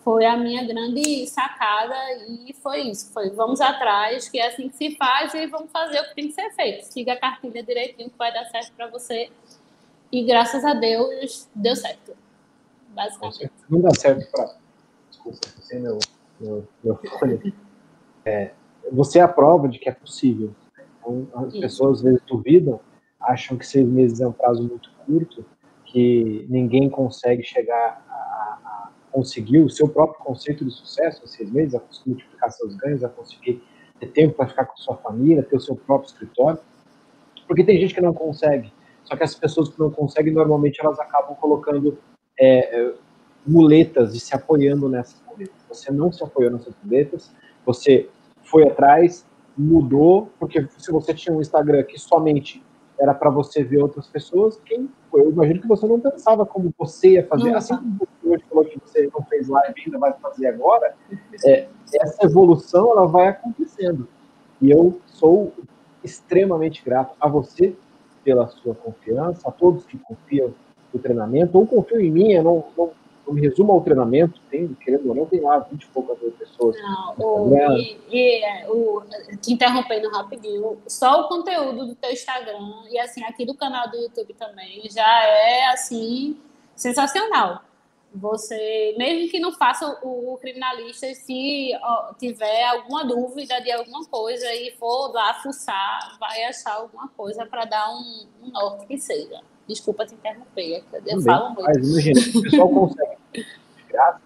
[0.09, 1.93] foi a minha grande sacada
[2.25, 3.13] e foi isso.
[3.13, 6.27] Foi vamos atrás, que é assim que se faz e vamos fazer o que tem
[6.29, 6.85] que ser feito.
[6.85, 9.29] Siga a cartilha direitinho que vai dar certo para você.
[10.11, 12.17] E graças a Deus deu certo.
[12.87, 13.51] Basicamente.
[13.69, 14.55] Não dá certo para.
[15.11, 15.99] Desculpa, você é meu,
[16.39, 16.99] meu, meu
[18.25, 18.51] é,
[18.91, 20.55] Você é a prova de que é possível.
[20.99, 21.61] Então, as Sim.
[21.61, 22.79] pessoas às vezes duvidam,
[23.21, 25.45] acham que seis meses é um prazo muito curto,
[25.85, 28.09] que ninguém consegue chegar
[29.19, 33.03] conseguir o seu próprio conceito de sucesso em seis meses, a conseguir multiplicar seus ganhos,
[33.03, 33.61] a conseguir
[33.99, 36.59] ter tempo para ficar com sua família, ter o seu próprio escritório.
[37.45, 38.71] Porque tem gente que não consegue.
[39.03, 41.97] Só que as pessoas que não conseguem, normalmente elas acabam colocando
[42.39, 42.93] é, é
[43.45, 45.55] muletas e se apoiando nessas muletas.
[45.67, 47.29] Você não se apoiou nessas muletas,
[47.65, 48.07] você
[48.43, 49.25] foi atrás,
[49.57, 52.63] mudou, porque se você tinha um Instagram que somente
[52.99, 57.13] era para você ver outras pessoas, quem eu imagino que você não pensava como você
[57.13, 60.13] ia fazer, não, assim como você hoje falou que você não fez live ainda, vai
[60.13, 60.93] fazer agora,
[61.45, 64.07] é, essa evolução ela vai acontecendo.
[64.61, 65.53] E eu sou
[66.03, 67.75] extremamente grato a você
[68.23, 70.53] pela sua confiança, a todos que confiam
[70.93, 72.91] no treinamento, ou confiam em mim, eu não, não,
[73.33, 76.75] me resumo ao treinamento, tem, querendo ou não, tem lá 20 e poucas pessoas.
[76.81, 79.01] Não, o, e, e é, o,
[79.41, 83.97] te interrompendo rapidinho, só o conteúdo do teu Instagram e assim, aqui do canal do
[83.97, 86.37] YouTube também, já é assim,
[86.75, 87.63] sensacional
[88.13, 94.05] você, mesmo que não faça o, o criminalista, se ó, tiver alguma dúvida de alguma
[94.05, 98.97] coisa e for lá fuçar, vai achar alguma coisa para dar um, um, norte que
[98.97, 99.41] seja.
[99.67, 101.63] Desculpa te interromper, eu Também, falo muito.
[101.63, 103.17] Mas imagina, o pessoal consegue
[103.99, 104.19] graça,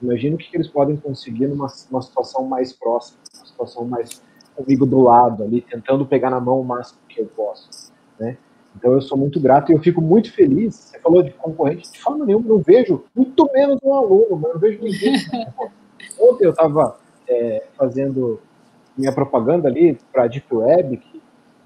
[0.00, 4.22] imagina o que, que eles podem conseguir numa, situação mais próxima, uma situação mais
[4.54, 8.38] comigo do lado ali, tentando pegar na mão o máximo que eu posso, né?
[8.74, 10.74] Então eu sou muito grato e eu fico muito feliz.
[10.74, 14.60] Você falou de concorrente, de forma nenhuma, não vejo, muito menos um aluno, mas não
[14.60, 15.14] vejo ninguém.
[16.20, 18.40] Ontem eu estava é, fazendo
[18.96, 21.22] minha propaganda ali para a Deep Web, que,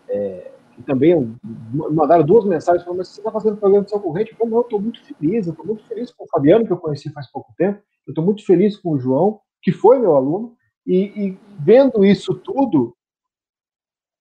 [0.08, 0.50] é,
[0.82, 1.36] também
[1.72, 4.36] mandaram duas mensagens falando, mas você está fazendo propaganda do seu concorrente?
[4.38, 7.10] Eu não, estou muito feliz, eu estou muito feliz com o Fabiano, que eu conheci
[7.12, 10.56] faz pouco tempo, eu estou muito feliz com o João, que foi meu aluno,
[10.86, 12.96] e, e vendo isso tudo,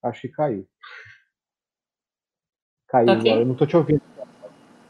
[0.04, 0.68] acho que caiu.
[2.90, 4.02] Caiu tá agora, eu não estou te ouvindo.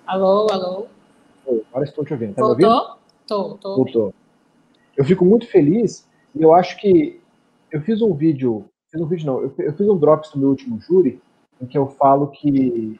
[0.07, 0.87] Alô, alô?
[1.69, 2.33] agora estou te ouvindo.
[2.33, 2.97] Tá Voltou?
[3.27, 3.75] Tô, tô.
[3.75, 4.13] Voltou.
[4.95, 7.21] Eu fico muito feliz e eu acho que
[7.71, 10.49] eu fiz um vídeo, fiz um vídeo não, eu, eu fiz um drops no meu
[10.49, 11.21] último júri
[11.61, 12.99] em que eu falo que,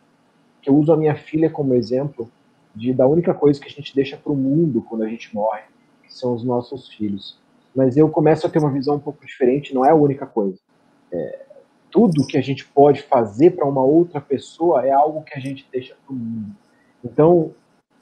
[0.62, 2.30] que eu uso a minha filha como exemplo
[2.76, 5.64] de da única coisa que a gente deixa para o mundo quando a gente morre,
[6.04, 7.40] que são os nossos filhos.
[7.76, 10.58] Mas eu começo a ter uma visão um pouco diferente, não é a única coisa.
[11.12, 11.46] É,
[11.92, 15.68] tudo que a gente pode fazer para uma outra pessoa é algo que a gente
[15.72, 16.56] deixa para o mundo.
[17.04, 17.52] Então,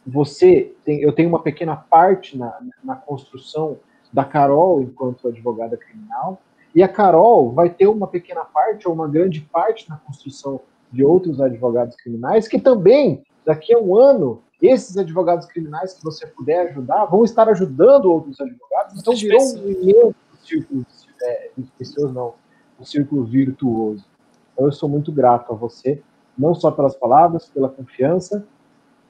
[0.05, 3.77] você tem, eu tenho uma pequena parte na, na construção
[4.11, 6.41] da Carol enquanto advogada criminal,
[6.77, 10.61] e a Carol vai ter uma pequena parte ou uma grande parte na construção
[10.91, 16.27] de outros advogados criminais que também, daqui a um ano, esses advogados criminais que você
[16.27, 18.99] puder ajudar vão estar ajudando outros advogados.
[18.99, 20.85] Então virou um imenso círculo
[21.23, 22.35] é, de pessoas, não,
[22.79, 24.05] um círculo virtuoso.
[24.53, 25.99] Então, eu sou muito grato a você,
[26.37, 28.45] não só pelas palavras, pela confiança,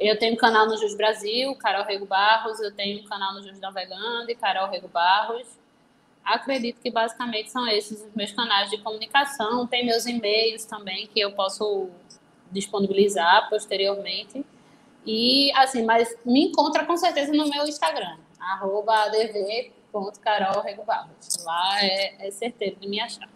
[0.00, 4.26] Eu tenho canal no Jus Brasil, Carol Rego Barros, eu tenho canal no Jus Navegando,
[4.40, 5.46] Carol Rego Barros.
[6.24, 9.68] Acredito que basicamente são esses os meus canais de comunicação.
[9.68, 11.88] Tem meus e-mails também que eu posso
[12.50, 14.44] disponibilizar posteriormente.
[15.06, 18.16] E assim, mas me encontra com certeza no meu Instagram,
[18.52, 21.44] arroba adv.carolregobarros.
[21.44, 23.28] Lá é, é certeiro de me achar.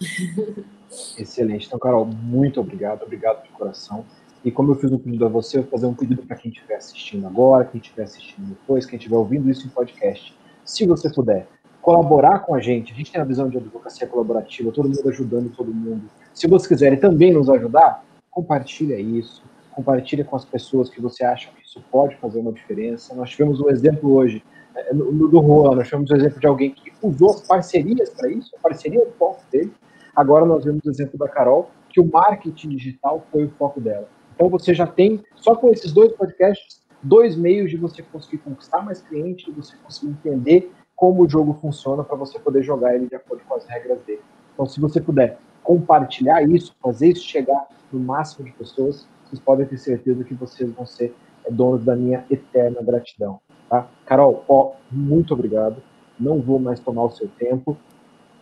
[1.18, 1.66] Excelente.
[1.66, 4.04] Então, Carol, muito obrigado, obrigado de coração.
[4.44, 6.50] E como eu fiz um pedido a você, eu vou fazer um pedido para quem
[6.50, 10.36] estiver assistindo agora, quem estiver assistindo depois, quem estiver ouvindo isso em podcast.
[10.64, 11.48] Se você puder
[11.82, 15.50] colaborar com a gente, a gente tem a visão de advocacia colaborativa, todo mundo ajudando
[15.50, 16.08] todo mundo.
[16.32, 19.42] Se vocês quiserem também nos ajudar, compartilha isso,
[19.72, 23.14] compartilhe com as pessoas que você acha que isso pode fazer uma diferença.
[23.14, 24.42] Nós tivemos um exemplo hoje
[24.86, 28.54] é, no, do Juan, nós tivemos um exemplo de alguém que usou parcerias para isso,
[28.56, 29.72] a parceria é o foco dele.
[30.14, 34.08] Agora nós vemos o exemplo da Carol, que o marketing digital foi o foco dela.
[34.34, 38.82] Então você já tem, só com esses dois podcasts, dois meios de você conseguir conquistar
[38.82, 43.06] mais clientes, de você conseguir entender como o jogo funciona para você poder jogar ele
[43.06, 44.22] de acordo com as regras dele.
[44.52, 49.66] Então, se você puder compartilhar isso, fazer isso chegar no máximo de pessoas, vocês podem
[49.66, 51.14] ter certeza que vocês vão ser
[51.44, 53.40] é, donos da minha eterna gratidão.
[53.68, 53.86] Tá?
[54.06, 55.82] Carol, ó, muito obrigado.
[56.18, 57.76] Não vou mais tomar o seu tempo.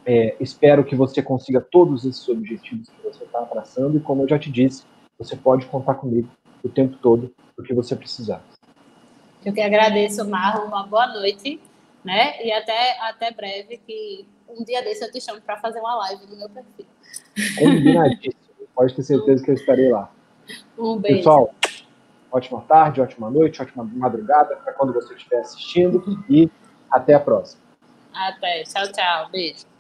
[0.05, 4.29] É, espero que você consiga todos esses objetivos que você está abraçando e, como eu
[4.29, 4.85] já te disse,
[5.19, 6.29] você pode contar comigo
[6.63, 8.43] o tempo todo, o que você precisar.
[9.45, 10.67] Eu que agradeço, Marlon.
[10.67, 11.61] Uma boa noite,
[12.05, 12.45] né?
[12.45, 16.27] E até, até breve, que um dia desse eu te chamo para fazer uma live
[16.27, 16.87] no meu perfil.
[17.59, 18.35] Combinadíssimo.
[18.75, 20.11] Pode ter certeza que eu estarei lá.
[20.79, 21.19] Um beijo.
[21.19, 21.53] Pessoal,
[22.31, 26.51] ótima tarde, ótima noite, ótima madrugada para quando você estiver assistindo e
[26.91, 27.63] até a próxima.
[28.13, 28.63] Até.
[28.65, 29.31] Tchau, tchau.
[29.31, 29.76] Beijo.